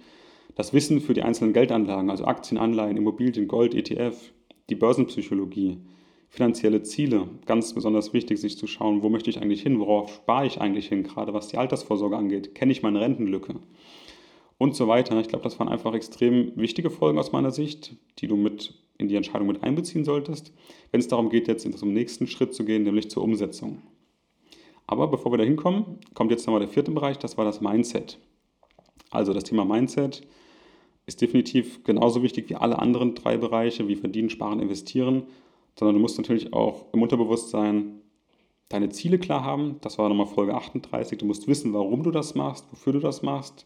Das 0.56 0.74
Wissen 0.74 1.02
für 1.02 1.14
die 1.14 1.24
einzelnen 1.24 1.54
Geldanlagen, 1.54 2.10
also 2.10 2.26
Aktien, 2.26 2.58
Anleihen, 2.58 2.98
Immobilien, 2.98 3.48
Gold, 3.48 3.74
ETF, 3.74 4.32
die 4.70 4.76
Börsenpsychologie, 4.76 5.80
finanzielle 6.30 6.84
Ziele, 6.84 7.28
ganz 7.46 7.74
besonders 7.74 8.14
wichtig, 8.14 8.40
sich 8.40 8.58
zu 8.58 8.68
schauen, 8.68 9.04
wo 9.04 9.10
möchte 9.10 9.30
ich 9.30 9.42
eigentlich 9.42 9.64
hin, 9.64 9.80
worauf 9.80 10.14
spare 10.14 10.46
ich 10.46 10.62
eigentlich 10.62 10.88
hin, 10.88 11.04
gerade 11.04 11.34
was 11.34 11.50
die 11.50 11.58
Altersvorsorge 11.58 12.16
angeht, 12.16 12.56
kenne 12.56 12.72
ich 12.72 12.84
meine 12.84 13.02
Rentenlücke 13.02 13.56
und 14.62 14.76
so 14.76 14.88
weiter. 14.88 15.20
Ich 15.20 15.28
glaube, 15.28 15.44
das 15.44 15.58
waren 15.58 15.70
einfach 15.70 15.96
extrem 15.96 16.52
wichtige 16.56 16.92
Folgen 16.92 17.18
aus 17.18 17.32
meiner 17.32 17.50
Sicht, 17.50 17.96
die 18.20 18.28
du 18.28 18.36
mit 18.36 18.76
in 19.00 19.08
die 19.08 19.16
Entscheidung 19.16 19.48
mit 19.48 19.64
einbeziehen 19.64 20.06
solltest, 20.06 20.54
wenn 20.92 21.00
es 21.00 21.08
darum 21.08 21.32
geht, 21.32 21.48
jetzt 21.48 21.68
zum 21.80 21.94
nächsten 21.94 22.28
Schritt 22.28 22.54
zu 22.54 22.64
gehen, 22.64 22.84
nämlich 22.84 23.10
zur 23.10 23.24
Umsetzung. 23.24 23.82
Aber 24.86 25.08
bevor 25.08 25.34
wir 25.34 25.40
da 25.40 25.44
hinkommen, 25.44 25.98
kommt 26.14 26.30
jetzt 26.30 26.46
nochmal 26.46 26.60
der 26.60 26.70
vierte 26.70 26.92
Bereich, 26.92 27.18
das 27.18 27.40
war 27.40 27.44
das 27.44 27.60
Mindset. 27.60 28.20
Also 29.10 29.34
das 29.34 29.46
Thema 29.46 29.66
Mindset 29.66 30.22
ist 31.08 31.22
definitiv 31.22 31.84
genauso 31.84 32.22
wichtig 32.22 32.48
wie 32.52 32.56
alle 32.56 32.78
anderen 32.78 33.16
drei 33.16 33.38
Bereiche, 33.38 33.88
wie 33.88 33.96
verdienen, 33.96 34.30
sparen, 34.30 34.60
investieren, 34.60 35.24
sondern 35.74 35.96
du 35.96 36.02
musst 36.02 36.20
natürlich 36.20 36.54
auch 36.54 36.86
im 36.94 37.02
Unterbewusstsein 37.02 38.00
deine 38.70 38.90
Ziele 38.90 39.18
klar 39.18 39.44
haben. 39.44 39.78
Das 39.82 39.98
war 39.98 40.08
nochmal 40.08 40.28
Folge 40.28 40.54
38. 40.54 41.18
Du 41.18 41.26
musst 41.26 41.48
wissen, 41.48 41.74
warum 41.74 42.04
du 42.04 42.12
das 42.12 42.36
machst, 42.36 42.68
wofür 42.72 42.94
du 42.94 43.00
das 43.00 43.24
machst. 43.24 43.66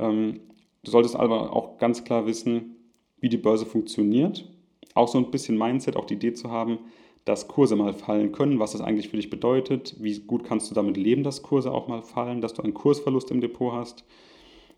Ähm, 0.00 0.40
du 0.82 0.90
solltest 0.90 1.14
aber 1.14 1.54
auch 1.54 1.78
ganz 1.78 2.04
klar 2.04 2.26
wissen, 2.26 2.76
wie 3.20 3.28
die 3.28 3.36
Börse 3.36 3.66
funktioniert. 3.66 4.48
Auch 4.94 5.08
so 5.08 5.18
ein 5.18 5.30
bisschen 5.30 5.58
Mindset, 5.58 5.96
auch 5.96 6.06
die 6.06 6.14
Idee 6.14 6.32
zu 6.32 6.50
haben, 6.50 6.78
dass 7.24 7.48
Kurse 7.48 7.76
mal 7.76 7.92
fallen 7.92 8.32
können, 8.32 8.58
was 8.58 8.72
das 8.72 8.80
eigentlich 8.80 9.08
für 9.08 9.16
dich 9.16 9.30
bedeutet, 9.30 9.94
wie 10.00 10.18
gut 10.20 10.42
kannst 10.42 10.70
du 10.70 10.74
damit 10.74 10.96
leben, 10.96 11.22
dass 11.22 11.42
Kurse 11.42 11.70
auch 11.70 11.86
mal 11.86 12.02
fallen, 12.02 12.40
dass 12.40 12.54
du 12.54 12.62
einen 12.62 12.74
Kursverlust 12.74 13.30
im 13.30 13.40
Depot 13.40 13.72
hast. 13.72 14.04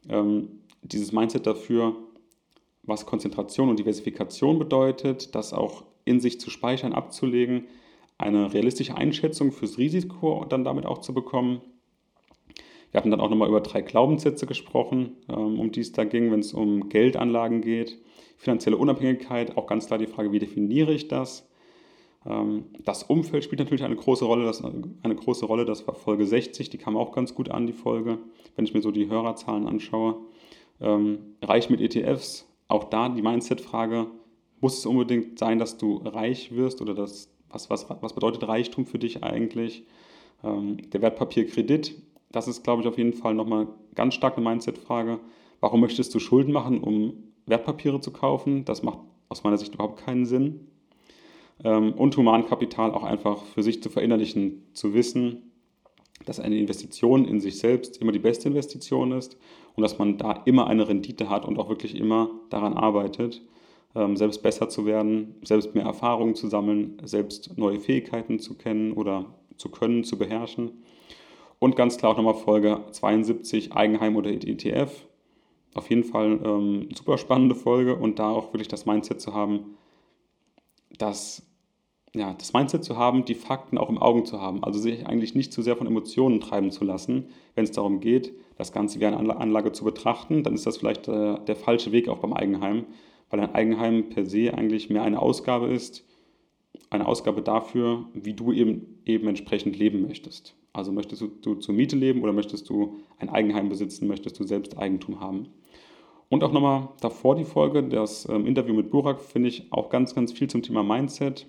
Ähm, 0.08 0.60
dieses 0.82 1.12
Mindset 1.12 1.46
dafür, 1.46 1.96
was 2.82 3.06
Konzentration 3.06 3.68
und 3.68 3.78
Diversifikation 3.78 4.58
bedeutet, 4.58 5.34
das 5.34 5.52
auch 5.52 5.84
in 6.04 6.18
sich 6.20 6.40
zu 6.40 6.50
speichern, 6.50 6.92
abzulegen, 6.92 7.68
eine 8.18 8.52
realistische 8.52 8.96
Einschätzung 8.96 9.52
fürs 9.52 9.78
Risiko 9.78 10.44
dann 10.48 10.64
damit 10.64 10.84
auch 10.84 10.98
zu 10.98 11.14
bekommen. 11.14 11.60
Wir 12.92 12.98
hatten 12.98 13.10
dann 13.10 13.20
auch 13.20 13.30
nochmal 13.30 13.48
über 13.48 13.62
drei 13.62 13.80
Glaubenssätze 13.80 14.46
gesprochen, 14.46 15.16
ähm, 15.28 15.58
um 15.58 15.72
die 15.72 15.80
es 15.80 15.92
da 15.92 16.04
ging, 16.04 16.30
wenn 16.30 16.40
es 16.40 16.52
um 16.52 16.90
Geldanlagen 16.90 17.62
geht. 17.62 17.98
Finanzielle 18.36 18.76
Unabhängigkeit, 18.76 19.56
auch 19.56 19.66
ganz 19.66 19.86
klar 19.86 19.98
die 19.98 20.06
Frage, 20.06 20.30
wie 20.30 20.38
definiere 20.38 20.92
ich 20.92 21.08
das? 21.08 21.48
Ähm, 22.26 22.66
das 22.84 23.02
Umfeld 23.02 23.44
spielt 23.44 23.60
natürlich 23.60 23.82
eine 23.82 23.96
große 23.96 24.26
Rolle. 24.26 24.44
Das, 24.44 24.62
eine 24.62 25.14
große 25.14 25.46
Rolle, 25.46 25.64
das 25.64 25.86
war 25.86 25.94
Folge 25.94 26.26
60, 26.26 26.68
die 26.68 26.78
kam 26.78 26.96
auch 26.96 27.12
ganz 27.12 27.34
gut 27.34 27.50
an, 27.50 27.66
die 27.66 27.72
Folge, 27.72 28.18
wenn 28.56 28.66
ich 28.66 28.74
mir 28.74 28.82
so 28.82 28.90
die 28.90 29.08
Hörerzahlen 29.08 29.66
anschaue. 29.66 30.16
Ähm, 30.80 31.36
reich 31.40 31.70
mit 31.70 31.80
ETFs, 31.80 32.46
auch 32.68 32.84
da 32.84 33.08
die 33.08 33.22
Mindset-Frage, 33.22 34.06
muss 34.60 34.78
es 34.78 34.86
unbedingt 34.86 35.38
sein, 35.38 35.58
dass 35.58 35.78
du 35.78 35.96
reich 36.04 36.54
wirst 36.54 36.82
oder 36.82 36.94
das, 36.94 37.32
was, 37.48 37.70
was, 37.70 37.86
was 37.88 38.14
bedeutet 38.14 38.46
Reichtum 38.46 38.86
für 38.86 38.98
dich 38.98 39.24
eigentlich? 39.24 39.84
Der 40.44 41.02
Wertpapierkredit, 41.02 41.94
das 42.32 42.48
ist, 42.48 42.64
glaube 42.64 42.82
ich, 42.82 42.88
auf 42.88 42.98
jeden 42.98 43.12
Fall 43.12 43.34
nochmal 43.34 43.68
ganz 43.94 44.14
stark 44.14 44.36
eine 44.36 44.48
Mindset-Frage. 44.48 45.20
Warum 45.60 45.80
möchtest 45.80 46.14
du 46.14 46.18
Schulden 46.18 46.52
machen, 46.52 46.80
um 46.80 47.14
Wertpapiere 47.46 48.00
zu 48.00 48.10
kaufen? 48.10 48.64
Das 48.64 48.82
macht 48.82 48.98
aus 49.28 49.44
meiner 49.44 49.58
Sicht 49.58 49.74
überhaupt 49.74 50.04
keinen 50.04 50.26
Sinn. 50.26 50.68
Ähm, 51.64 51.92
und 51.92 52.16
Humankapital 52.16 52.92
auch 52.92 53.04
einfach 53.04 53.44
für 53.44 53.62
sich 53.62 53.82
zu 53.82 53.90
verinnerlichen, 53.90 54.66
zu 54.72 54.94
wissen, 54.94 55.52
dass 56.26 56.40
eine 56.40 56.58
Investition 56.58 57.24
in 57.24 57.40
sich 57.40 57.58
selbst 57.58 57.98
immer 57.98 58.12
die 58.12 58.18
beste 58.18 58.48
Investition 58.48 59.12
ist 59.12 59.36
und 59.74 59.82
dass 59.82 59.98
man 59.98 60.18
da 60.18 60.42
immer 60.44 60.66
eine 60.66 60.88
Rendite 60.88 61.28
hat 61.28 61.44
und 61.44 61.58
auch 61.58 61.68
wirklich 61.68 61.96
immer 61.96 62.30
daran 62.50 62.74
arbeitet, 62.74 63.42
ähm, 63.94 64.16
selbst 64.16 64.42
besser 64.42 64.68
zu 64.68 64.86
werden, 64.86 65.34
selbst 65.42 65.74
mehr 65.74 65.84
Erfahrungen 65.84 66.34
zu 66.34 66.48
sammeln, 66.48 66.96
selbst 67.04 67.56
neue 67.58 67.80
Fähigkeiten 67.80 68.38
zu 68.38 68.56
kennen 68.56 68.92
oder 68.92 69.34
zu 69.56 69.70
können, 69.70 70.04
zu 70.04 70.18
beherrschen. 70.18 70.82
Und 71.62 71.76
ganz 71.76 71.96
klar 71.96 72.10
auch 72.10 72.16
nochmal 72.16 72.34
Folge 72.34 72.80
72, 72.90 73.72
Eigenheim 73.72 74.16
oder 74.16 74.32
ETF. 74.32 75.06
Auf 75.74 75.90
jeden 75.90 76.02
Fall 76.02 76.40
ähm, 76.44 76.88
super 76.92 77.18
spannende 77.18 77.54
Folge 77.54 77.94
und 77.94 78.18
da 78.18 78.30
auch 78.30 78.52
wirklich 78.52 78.66
das 78.66 78.84
Mindset 78.84 79.20
zu 79.20 79.32
haben, 79.32 79.76
dass 80.98 81.46
ja, 82.16 82.34
das 82.34 82.52
Mindset 82.52 82.82
zu 82.82 82.96
haben, 82.96 83.24
die 83.24 83.36
Fakten 83.36 83.78
auch 83.78 83.90
im 83.90 83.98
Augen 83.98 84.26
zu 84.26 84.40
haben. 84.40 84.64
Also 84.64 84.80
sich 84.80 85.06
eigentlich 85.06 85.36
nicht 85.36 85.52
zu 85.52 85.62
sehr 85.62 85.76
von 85.76 85.86
Emotionen 85.86 86.40
treiben 86.40 86.72
zu 86.72 86.82
lassen, 86.84 87.28
wenn 87.54 87.62
es 87.62 87.70
darum 87.70 88.00
geht, 88.00 88.34
das 88.56 88.72
Ganze 88.72 88.98
wie 88.98 89.06
eine 89.06 89.36
Anlage 89.36 89.70
zu 89.70 89.84
betrachten, 89.84 90.42
dann 90.42 90.54
ist 90.54 90.66
das 90.66 90.78
vielleicht 90.78 91.06
äh, 91.06 91.38
der 91.44 91.54
falsche 91.54 91.92
Weg 91.92 92.08
auch 92.08 92.18
beim 92.18 92.32
Eigenheim, 92.32 92.86
weil 93.30 93.38
ein 93.38 93.54
Eigenheim 93.54 94.08
per 94.08 94.26
se 94.26 94.52
eigentlich 94.52 94.90
mehr 94.90 95.04
eine 95.04 95.22
Ausgabe 95.22 95.68
ist, 95.68 96.04
eine 96.90 97.06
Ausgabe 97.06 97.40
dafür, 97.40 98.06
wie 98.14 98.34
du 98.34 98.50
eben, 98.50 99.00
eben 99.04 99.28
entsprechend 99.28 99.78
leben 99.78 100.02
möchtest. 100.02 100.56
Also 100.72 100.92
möchtest 100.92 101.22
du, 101.22 101.28
du 101.28 101.54
zur 101.56 101.74
Miete 101.74 101.96
leben 101.96 102.22
oder 102.22 102.32
möchtest 102.32 102.68
du 102.68 102.96
ein 103.18 103.28
Eigenheim 103.28 103.68
besitzen, 103.68 104.08
möchtest 104.08 104.38
du 104.40 104.44
selbst 104.44 104.78
Eigentum 104.78 105.20
haben. 105.20 105.48
Und 106.28 106.44
auch 106.44 106.52
nochmal 106.52 106.88
davor 107.00 107.36
die 107.36 107.44
Folge, 107.44 107.82
das 107.82 108.26
ähm, 108.28 108.46
Interview 108.46 108.74
mit 108.74 108.90
Burak, 108.90 109.20
finde 109.20 109.48
ich 109.48 109.70
auch 109.70 109.90
ganz, 109.90 110.14
ganz 110.14 110.32
viel 110.32 110.48
zum 110.48 110.62
Thema 110.62 110.82
Mindset 110.82 111.46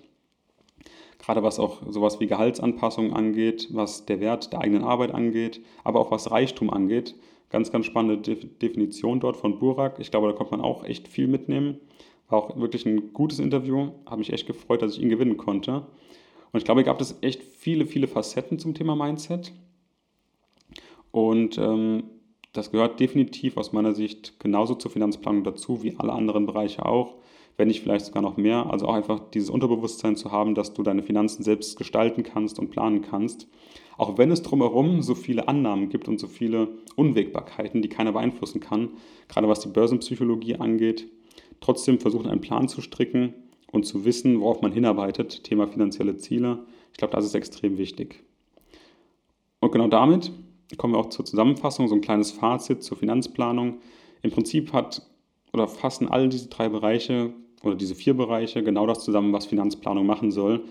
gerade 1.24 1.42
was 1.42 1.58
auch 1.58 1.80
sowas 1.88 2.20
wie 2.20 2.26
Gehaltsanpassungen 2.26 3.12
angeht, 3.12 3.68
was 3.72 4.04
der 4.04 4.20
Wert 4.20 4.52
der 4.52 4.60
eigenen 4.60 4.84
Arbeit 4.84 5.12
angeht, 5.12 5.60
aber 5.82 6.00
auch 6.00 6.10
was 6.10 6.30
Reichtum 6.30 6.70
angeht. 6.70 7.14
Ganz, 7.50 7.70
ganz 7.70 7.86
spannende 7.86 8.18
Definition 8.18 9.20
dort 9.20 9.36
von 9.36 9.58
Burak. 9.58 9.98
Ich 10.00 10.10
glaube, 10.10 10.26
da 10.26 10.32
konnte 10.32 10.52
man 10.52 10.60
auch 10.60 10.84
echt 10.84 11.08
viel 11.08 11.28
mitnehmen. 11.28 11.78
War 12.28 12.38
auch 12.38 12.56
wirklich 12.56 12.84
ein 12.84 13.12
gutes 13.12 13.38
Interview. 13.38 13.90
Habe 14.06 14.18
mich 14.18 14.32
echt 14.32 14.46
gefreut, 14.46 14.82
dass 14.82 14.96
ich 14.96 15.02
ihn 15.02 15.08
gewinnen 15.08 15.36
konnte. 15.36 15.86
Und 16.54 16.58
ich 16.58 16.64
glaube, 16.64 16.80
hier 16.80 16.86
gab 16.86 17.00
es 17.02 17.18
echt 17.20 17.42
viele, 17.42 17.84
viele 17.84 18.06
Facetten 18.06 18.58
zum 18.58 18.72
Thema 18.72 18.96
Mindset. 18.96 19.52
Und 21.10 21.58
ähm, 21.58 22.04
das 22.52 22.70
gehört 22.70 23.00
definitiv 23.00 23.58
aus 23.58 23.72
meiner 23.72 23.92
Sicht 23.92 24.38
genauso 24.40 24.74
zur 24.74 24.90
Finanzplanung 24.90 25.44
dazu 25.44 25.82
wie 25.82 25.96
alle 25.98 26.12
anderen 26.12 26.46
Bereiche 26.46 26.86
auch 26.86 27.16
wenn 27.56 27.68
nicht 27.68 27.82
vielleicht 27.82 28.06
sogar 28.06 28.22
noch 28.22 28.36
mehr. 28.36 28.70
Also 28.70 28.86
auch 28.86 28.94
einfach 28.94 29.20
dieses 29.32 29.50
Unterbewusstsein 29.50 30.16
zu 30.16 30.32
haben, 30.32 30.54
dass 30.54 30.74
du 30.74 30.82
deine 30.82 31.02
Finanzen 31.02 31.42
selbst 31.42 31.76
gestalten 31.76 32.22
kannst 32.22 32.58
und 32.58 32.70
planen 32.70 33.02
kannst. 33.02 33.48
Auch 33.96 34.18
wenn 34.18 34.32
es 34.32 34.42
drumherum 34.42 35.02
so 35.02 35.14
viele 35.14 35.46
Annahmen 35.46 35.88
gibt 35.88 36.08
und 36.08 36.18
so 36.18 36.26
viele 36.26 36.68
Unwägbarkeiten, 36.96 37.80
die 37.80 37.88
keiner 37.88 38.12
beeinflussen 38.12 38.60
kann, 38.60 38.90
gerade 39.28 39.48
was 39.48 39.60
die 39.60 39.68
Börsenpsychologie 39.68 40.56
angeht, 40.56 41.06
trotzdem 41.60 42.00
versuchen, 42.00 42.28
einen 42.28 42.40
Plan 42.40 42.68
zu 42.68 42.80
stricken 42.80 43.34
und 43.74 43.84
zu 43.84 44.04
wissen, 44.04 44.40
worauf 44.40 44.62
man 44.62 44.72
hinarbeitet, 44.72 45.44
Thema 45.44 45.66
finanzielle 45.66 46.16
Ziele. 46.16 46.64
Ich 46.92 46.98
glaube, 46.98 47.14
das 47.14 47.24
ist 47.24 47.34
extrem 47.34 47.76
wichtig. 47.76 48.22
Und 49.60 49.72
genau 49.72 49.88
damit 49.88 50.30
kommen 50.78 50.94
wir 50.94 50.98
auch 50.98 51.10
zur 51.10 51.24
Zusammenfassung, 51.24 51.88
so 51.88 51.94
ein 51.94 52.00
kleines 52.00 52.30
Fazit 52.32 52.82
zur 52.82 52.96
Finanzplanung. 52.96 53.78
Im 54.22 54.30
Prinzip 54.30 54.72
hat 54.72 55.02
oder 55.52 55.68
fassen 55.68 56.08
all 56.08 56.28
diese 56.28 56.48
drei 56.48 56.68
Bereiche 56.68 57.32
oder 57.62 57.74
diese 57.74 57.94
vier 57.94 58.14
Bereiche 58.14 58.62
genau 58.62 58.86
das 58.86 59.04
zusammen, 59.04 59.32
was 59.32 59.46
Finanzplanung 59.46 60.06
machen 60.06 60.30
soll. 60.30 60.64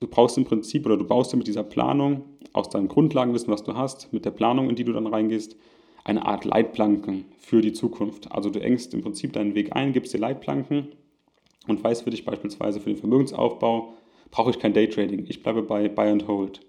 Du 0.00 0.06
brauchst 0.06 0.38
im 0.38 0.44
Prinzip 0.44 0.86
oder 0.86 0.96
du 0.96 1.04
baust 1.04 1.32
dir 1.32 1.36
mit 1.36 1.46
dieser 1.46 1.64
Planung 1.64 2.24
aus 2.52 2.70
deinem 2.70 2.88
Grundlagenwissen, 2.88 3.52
was 3.52 3.64
du 3.64 3.74
hast, 3.74 4.12
mit 4.12 4.24
der 4.24 4.30
Planung, 4.30 4.70
in 4.70 4.76
die 4.76 4.84
du 4.84 4.92
dann 4.92 5.06
reingehst, 5.06 5.56
eine 6.04 6.24
Art 6.24 6.44
Leitplanken 6.44 7.24
für 7.38 7.60
die 7.60 7.72
Zukunft. 7.72 8.30
Also 8.30 8.48
du 8.50 8.60
engst 8.60 8.94
im 8.94 9.02
Prinzip 9.02 9.32
deinen 9.32 9.54
Weg 9.54 9.74
ein, 9.74 9.92
gibst 9.92 10.14
dir 10.14 10.18
Leitplanken 10.18 10.88
und 11.68 11.82
weißt 11.82 12.02
für 12.02 12.10
dich 12.10 12.24
beispielsweise 12.24 12.80
für 12.80 12.90
den 12.90 12.98
Vermögensaufbau, 12.98 13.94
brauche 14.30 14.50
ich 14.50 14.58
kein 14.58 14.72
Daytrading. 14.72 15.26
Ich 15.28 15.42
bleibe 15.42 15.62
bei 15.62 15.88
Buy 15.88 16.08
and 16.08 16.26
Hold. 16.26 16.60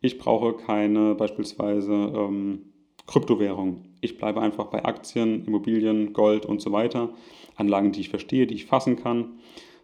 Ich 0.00 0.18
brauche 0.18 0.54
keine 0.54 1.14
beispielsweise 1.14 1.92
ähm, 1.92 2.72
Kryptowährung. 3.06 3.84
Ich 4.00 4.18
bleibe 4.18 4.40
einfach 4.40 4.66
bei 4.66 4.84
Aktien, 4.84 5.44
Immobilien, 5.46 6.12
Gold 6.12 6.44
und 6.44 6.60
so 6.60 6.72
weiter. 6.72 7.10
Anlagen, 7.54 7.92
die 7.92 8.00
ich 8.00 8.08
verstehe, 8.08 8.46
die 8.46 8.54
ich 8.54 8.66
fassen 8.66 8.96
kann. 8.96 9.38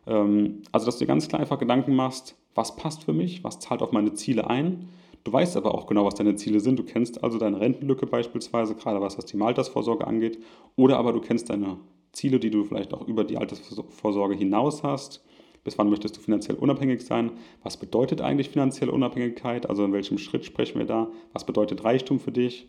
Ähm, 0.06 0.62
also, 0.72 0.86
dass 0.86 0.98
du 0.98 1.04
dir 1.04 1.08
ganz 1.08 1.28
klar 1.28 1.40
einfach 1.40 1.58
Gedanken 1.58 1.94
machst, 1.94 2.36
was 2.54 2.76
passt 2.76 3.04
für 3.04 3.12
mich, 3.12 3.44
was 3.44 3.60
zahlt 3.60 3.82
auf 3.82 3.92
meine 3.92 4.12
Ziele 4.14 4.48
ein. 4.48 4.88
Du 5.24 5.32
weißt 5.32 5.56
aber 5.56 5.74
auch 5.74 5.86
genau, 5.86 6.04
was 6.04 6.14
deine 6.14 6.34
Ziele 6.34 6.60
sind. 6.60 6.78
Du 6.78 6.82
kennst 6.82 7.22
also 7.22 7.38
deine 7.38 7.60
Rentenlücke 7.60 8.06
beispielsweise, 8.06 8.74
gerade 8.74 9.00
was 9.00 9.16
das 9.16 9.26
Thema 9.26 9.46
Altersvorsorge 9.46 10.06
angeht. 10.06 10.38
Oder 10.76 10.98
aber 10.98 11.12
du 11.12 11.20
kennst 11.20 11.48
deine 11.48 11.78
Ziele, 12.12 12.38
die 12.38 12.50
du 12.50 12.64
vielleicht 12.64 12.92
auch 12.94 13.06
über 13.06 13.24
die 13.24 13.38
Altersvorsorge 13.38 14.34
hinaus 14.34 14.82
hast. 14.82 15.24
Bis 15.64 15.78
wann 15.78 15.90
möchtest 15.90 16.16
du 16.16 16.20
finanziell 16.20 16.56
unabhängig 16.56 17.02
sein? 17.02 17.32
Was 17.62 17.76
bedeutet 17.76 18.20
eigentlich 18.20 18.50
finanzielle 18.50 18.92
Unabhängigkeit? 18.92 19.68
Also 19.68 19.84
in 19.84 19.92
welchem 19.92 20.18
Schritt 20.18 20.44
sprechen 20.44 20.78
wir 20.78 20.86
da? 20.86 21.08
Was 21.32 21.46
bedeutet 21.46 21.84
Reichtum 21.84 22.18
für 22.18 22.32
dich? 22.32 22.68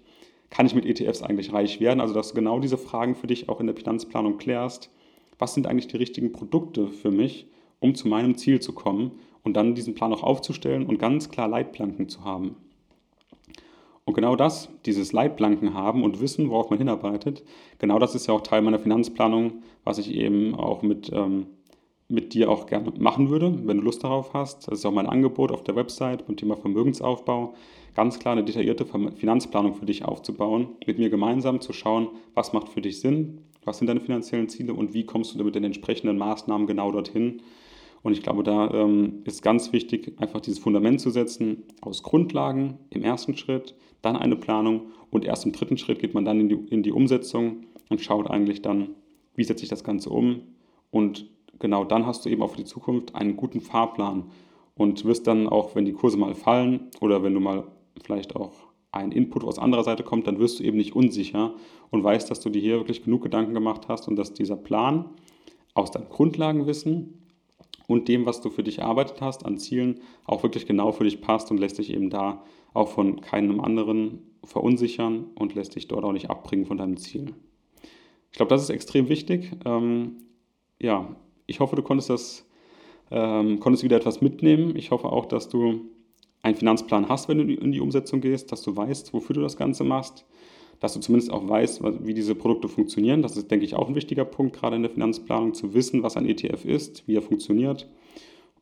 kann 0.53 0.67
ich 0.67 0.75
mit 0.75 0.85
ETFs 0.85 1.23
eigentlich 1.23 1.51
reich 1.51 1.79
werden? 1.79 1.99
Also, 1.99 2.13
dass 2.13 2.29
du 2.29 2.35
genau 2.35 2.59
diese 2.59 2.77
Fragen 2.77 3.15
für 3.15 3.25
dich 3.25 3.49
auch 3.49 3.59
in 3.59 3.65
der 3.65 3.75
Finanzplanung 3.75 4.37
klärst. 4.37 4.91
Was 5.39 5.55
sind 5.55 5.65
eigentlich 5.65 5.87
die 5.87 5.97
richtigen 5.97 6.31
Produkte 6.31 6.89
für 6.89 7.09
mich, 7.09 7.47
um 7.79 7.95
zu 7.95 8.07
meinem 8.07 8.37
Ziel 8.37 8.59
zu 8.59 8.71
kommen 8.71 9.13
und 9.43 9.57
dann 9.57 9.73
diesen 9.73 9.95
Plan 9.95 10.13
auch 10.13 10.21
aufzustellen 10.21 10.85
und 10.85 10.99
ganz 10.99 11.29
klar 11.29 11.47
Leitplanken 11.47 12.07
zu 12.07 12.23
haben? 12.23 12.55
Und 14.05 14.15
genau 14.15 14.35
das, 14.35 14.69
dieses 14.85 15.13
Leitplanken 15.13 15.73
haben 15.73 16.03
und 16.03 16.19
wissen, 16.19 16.49
worauf 16.49 16.69
man 16.69 16.79
hinarbeitet, 16.79 17.43
genau 17.79 17.99
das 17.99 18.15
ist 18.15 18.27
ja 18.27 18.33
auch 18.33 18.41
Teil 18.41 18.61
meiner 18.61 18.79
Finanzplanung, 18.79 19.63
was 19.83 19.97
ich 19.97 20.13
eben 20.13 20.55
auch 20.55 20.81
mit, 20.81 21.09
ähm, 21.13 21.47
mit 22.09 22.33
dir 22.33 22.49
auch 22.51 22.65
gerne 22.65 22.91
machen 22.97 23.29
würde, 23.29 23.65
wenn 23.65 23.77
du 23.77 23.83
Lust 23.83 24.03
darauf 24.03 24.33
hast. 24.33 24.67
Das 24.67 24.79
ist 24.79 24.85
auch 24.85 24.91
mein 24.91 25.07
Angebot 25.07 25.51
auf 25.51 25.63
der 25.63 25.75
Website 25.75 26.27
beim 26.27 26.35
Thema 26.35 26.57
Vermögensaufbau 26.57 27.53
ganz 27.95 28.19
klar 28.19 28.33
eine 28.33 28.43
detaillierte 28.43 28.85
Finanzplanung 28.85 29.75
für 29.75 29.85
dich 29.85 30.05
aufzubauen, 30.05 30.69
mit 30.85 30.97
mir 30.97 31.09
gemeinsam 31.09 31.61
zu 31.61 31.73
schauen, 31.73 32.09
was 32.33 32.53
macht 32.53 32.69
für 32.69 32.81
dich 32.81 32.99
Sinn, 32.99 33.41
was 33.63 33.77
sind 33.77 33.87
deine 33.87 34.01
finanziellen 34.01 34.49
Ziele 34.49 34.73
und 34.73 34.93
wie 34.93 35.05
kommst 35.05 35.35
du 35.35 35.43
mit 35.43 35.55
den 35.55 35.63
entsprechenden 35.63 36.17
Maßnahmen 36.17 36.67
genau 36.67 36.91
dorthin. 36.91 37.41
Und 38.03 38.11
ich 38.11 38.21
glaube, 38.21 38.43
da 38.43 38.69
ähm, 38.71 39.21
ist 39.23 39.41
ganz 39.41 39.71
wichtig, 39.71 40.13
einfach 40.17 40.41
dieses 40.41 40.59
Fundament 40.59 40.99
zu 40.99 41.09
setzen 41.09 41.63
aus 41.81 42.03
Grundlagen 42.03 42.77
im 42.89 43.01
ersten 43.01 43.35
Schritt, 43.35 43.75
dann 44.01 44.17
eine 44.17 44.35
Planung 44.35 44.91
und 45.09 45.23
erst 45.23 45.45
im 45.45 45.53
dritten 45.53 45.77
Schritt 45.77 45.99
geht 45.99 46.13
man 46.13 46.25
dann 46.25 46.39
in 46.39 46.49
die, 46.49 46.59
in 46.69 46.83
die 46.83 46.91
Umsetzung 46.91 47.65
und 47.89 48.01
schaut 48.01 48.29
eigentlich 48.29 48.61
dann, 48.61 48.89
wie 49.35 49.45
setze 49.45 49.63
ich 49.63 49.69
das 49.69 49.85
Ganze 49.85 50.09
um. 50.09 50.41
Und 50.91 51.29
genau 51.59 51.85
dann 51.85 52.05
hast 52.05 52.25
du 52.25 52.29
eben 52.29 52.43
auch 52.43 52.51
für 52.51 52.57
die 52.57 52.65
Zukunft 52.65 53.15
einen 53.15 53.37
guten 53.37 53.61
Fahrplan 53.61 54.25
und 54.75 55.05
wirst 55.05 55.27
dann 55.27 55.47
auch, 55.47 55.75
wenn 55.75 55.85
die 55.85 55.93
Kurse 55.93 56.17
mal 56.17 56.35
fallen 56.35 56.89
oder 56.99 57.23
wenn 57.23 57.33
du 57.33 57.39
mal 57.39 57.63
vielleicht 58.03 58.35
auch 58.35 58.53
ein 58.91 59.11
Input 59.11 59.43
aus 59.43 59.59
anderer 59.59 59.83
Seite 59.83 60.03
kommt, 60.03 60.27
dann 60.27 60.39
wirst 60.39 60.59
du 60.59 60.63
eben 60.63 60.77
nicht 60.77 60.95
unsicher 60.95 61.55
und 61.89 62.03
weißt, 62.03 62.29
dass 62.29 62.41
du 62.41 62.49
dir 62.49 62.61
hier 62.61 62.77
wirklich 62.77 63.03
genug 63.03 63.23
Gedanken 63.23 63.53
gemacht 63.53 63.87
hast 63.87 64.07
und 64.07 64.17
dass 64.17 64.33
dieser 64.33 64.57
Plan 64.57 65.05
aus 65.73 65.89
deinem 65.89 66.09
Grundlagenwissen 66.09 67.22
und 67.87 68.07
dem, 68.07 68.25
was 68.25 68.41
du 68.41 68.49
für 68.49 68.63
dich 68.63 68.79
erarbeitet 68.79 69.21
hast 69.21 69.45
an 69.45 69.57
Zielen, 69.57 70.01
auch 70.25 70.43
wirklich 70.43 70.65
genau 70.65 70.91
für 70.91 71.03
dich 71.03 71.21
passt 71.21 71.51
und 71.51 71.59
lässt 71.59 71.77
dich 71.77 71.93
eben 71.93 72.09
da 72.09 72.43
auch 72.73 72.89
von 72.89 73.21
keinem 73.21 73.59
anderen 73.59 74.19
verunsichern 74.43 75.25
und 75.35 75.55
lässt 75.55 75.75
dich 75.75 75.87
dort 75.87 76.03
auch 76.03 76.11
nicht 76.11 76.29
abbringen 76.29 76.65
von 76.65 76.77
deinem 76.77 76.97
Ziel. 76.97 77.33
Ich 78.31 78.37
glaube, 78.37 78.49
das 78.49 78.63
ist 78.63 78.69
extrem 78.69 79.09
wichtig. 79.09 79.51
Ähm, 79.65 80.17
ja, 80.79 81.15
ich 81.45 81.59
hoffe, 81.59 81.75
du 81.75 81.83
konntest 81.83 82.09
das, 82.09 82.49
ähm, 83.11 83.59
konntest 83.59 83.83
wieder 83.83 83.97
etwas 83.97 84.21
mitnehmen. 84.21 84.75
Ich 84.75 84.91
hoffe 84.91 85.09
auch, 85.09 85.25
dass 85.25 85.49
du 85.49 85.81
einen 86.41 86.55
Finanzplan 86.55 87.09
hast, 87.09 87.29
wenn 87.29 87.37
du 87.37 87.53
in 87.53 87.71
die 87.71 87.79
Umsetzung 87.79 88.21
gehst, 88.21 88.51
dass 88.51 88.63
du 88.63 88.75
weißt, 88.75 89.13
wofür 89.13 89.35
du 89.35 89.41
das 89.41 89.55
Ganze 89.55 89.83
machst, 89.83 90.25
dass 90.83 90.95
du 90.95 90.99
zumindest 90.99 91.31
auch 91.31 91.47
weißt, 91.47 91.81
wie 92.05 92.13
diese 92.13 92.35
Produkte 92.35 92.67
funktionieren. 92.67 93.21
Das 93.21 93.37
ist, 93.37 93.49
denke 93.49 93.63
ich, 93.63 93.73
auch 93.73 93.87
ein 93.87 93.95
wichtiger 93.95 94.25
Punkt, 94.25 94.57
gerade 94.57 94.75
in 94.75 94.81
der 94.81 94.91
Finanzplanung, 94.91 95.53
zu 95.53 95.73
wissen, 95.73 96.03
was 96.03 96.17
ein 96.17 96.25
ETF 96.25 96.65
ist, 96.65 97.07
wie 97.07 97.15
er 97.15 97.21
funktioniert. 97.21 97.89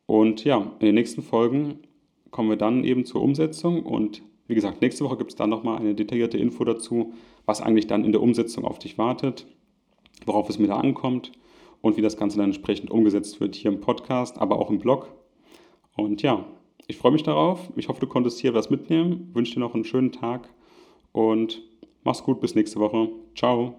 Und 0.06 0.44
ja, 0.44 0.72
in 0.78 0.86
den 0.86 0.94
nächsten 0.94 1.24
Folgen 1.24 1.80
kommen 2.30 2.50
wir 2.50 2.58
dann 2.58 2.84
eben 2.84 3.06
zur 3.06 3.24
Umsetzung 3.24 3.82
und 3.82 4.22
wie 4.46 4.54
gesagt, 4.54 4.84
nächste 4.84 5.04
Woche 5.04 5.18
gibt 5.18 5.32
es 5.32 5.36
dann 5.36 5.50
nochmal 5.50 5.80
eine 5.80 5.96
detaillierte 5.96 6.38
Info 6.38 6.64
dazu, 6.64 7.12
was 7.48 7.60
eigentlich 7.60 7.88
dann 7.88 8.06
in 8.06 8.12
der 8.12 8.22
Umsetzung 8.22 8.66
auf 8.66 8.78
dich 8.78 9.00
wartet, 9.00 9.48
worauf 10.28 10.48
es 10.48 10.60
mir 10.60 10.68
da 10.68 10.78
ankommt 10.78 11.32
und 11.82 11.98
wie 11.98 12.04
das 12.04 12.18
Ganze 12.18 12.38
dann 12.38 12.50
entsprechend 12.50 12.92
umgesetzt 12.92 13.40
wird 13.40 13.56
hier 13.56 13.72
im 13.72 13.82
Podcast, 13.82 14.38
aber 14.38 14.60
auch 14.60 14.70
im 14.70 14.78
Blog. 14.78 15.12
Und 15.98 16.22
ja, 16.22 16.46
ich 16.86 16.98
freue 16.98 17.14
mich 17.14 17.24
darauf. 17.24 17.72
Ich 17.78 17.88
hoffe, 17.88 18.00
du 18.00 18.06
konntest 18.06 18.38
hier 18.38 18.54
was 18.54 18.70
mitnehmen. 18.70 19.30
Ich 19.30 19.36
wünsche 19.36 19.56
dir 19.56 19.62
noch 19.62 19.74
einen 19.74 19.86
schönen 19.86 20.12
Tag 20.12 20.50
und 21.14 21.64
mach's 22.04 22.24
gut. 22.24 22.42
Bis 22.42 22.56
nächste 22.56 22.80
Woche. 22.80 23.10
Ciao. 23.36 23.76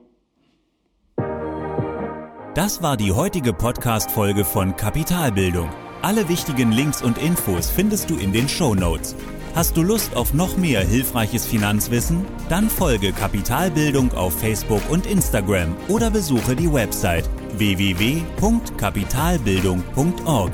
Das 2.55 2.83
war 2.83 2.99
die 2.99 3.13
heutige 3.13 3.55
Podcast-Folge 3.55 4.45
von 4.45 4.77
Kapitalbildung. 4.77 5.71
Alle 6.03 6.29
wichtigen 6.29 6.73
Links 6.73 7.01
und 7.01 7.17
Infos 7.17 7.71
findest 7.71 8.11
du 8.11 8.17
in 8.17 8.33
den 8.33 8.49
Show 8.49 8.75
Notes. 8.75 9.15
Hast 9.55 9.77
du 9.77 9.83
Lust 9.83 10.17
auf 10.17 10.33
noch 10.35 10.57
mehr 10.57 10.81
hilfreiches 10.81 11.47
Finanzwissen? 11.47 12.25
Dann 12.49 12.69
folge 12.71 13.13
Kapitalbildung 13.13 14.13
auf 14.13 14.37
Facebook 14.39 14.81
und 14.91 15.07
Instagram 15.07 15.77
oder 15.89 16.11
besuche 16.11 16.57
die 16.57 16.73
Website 16.73 17.31
www.kapitalbildung.org. 17.57 20.53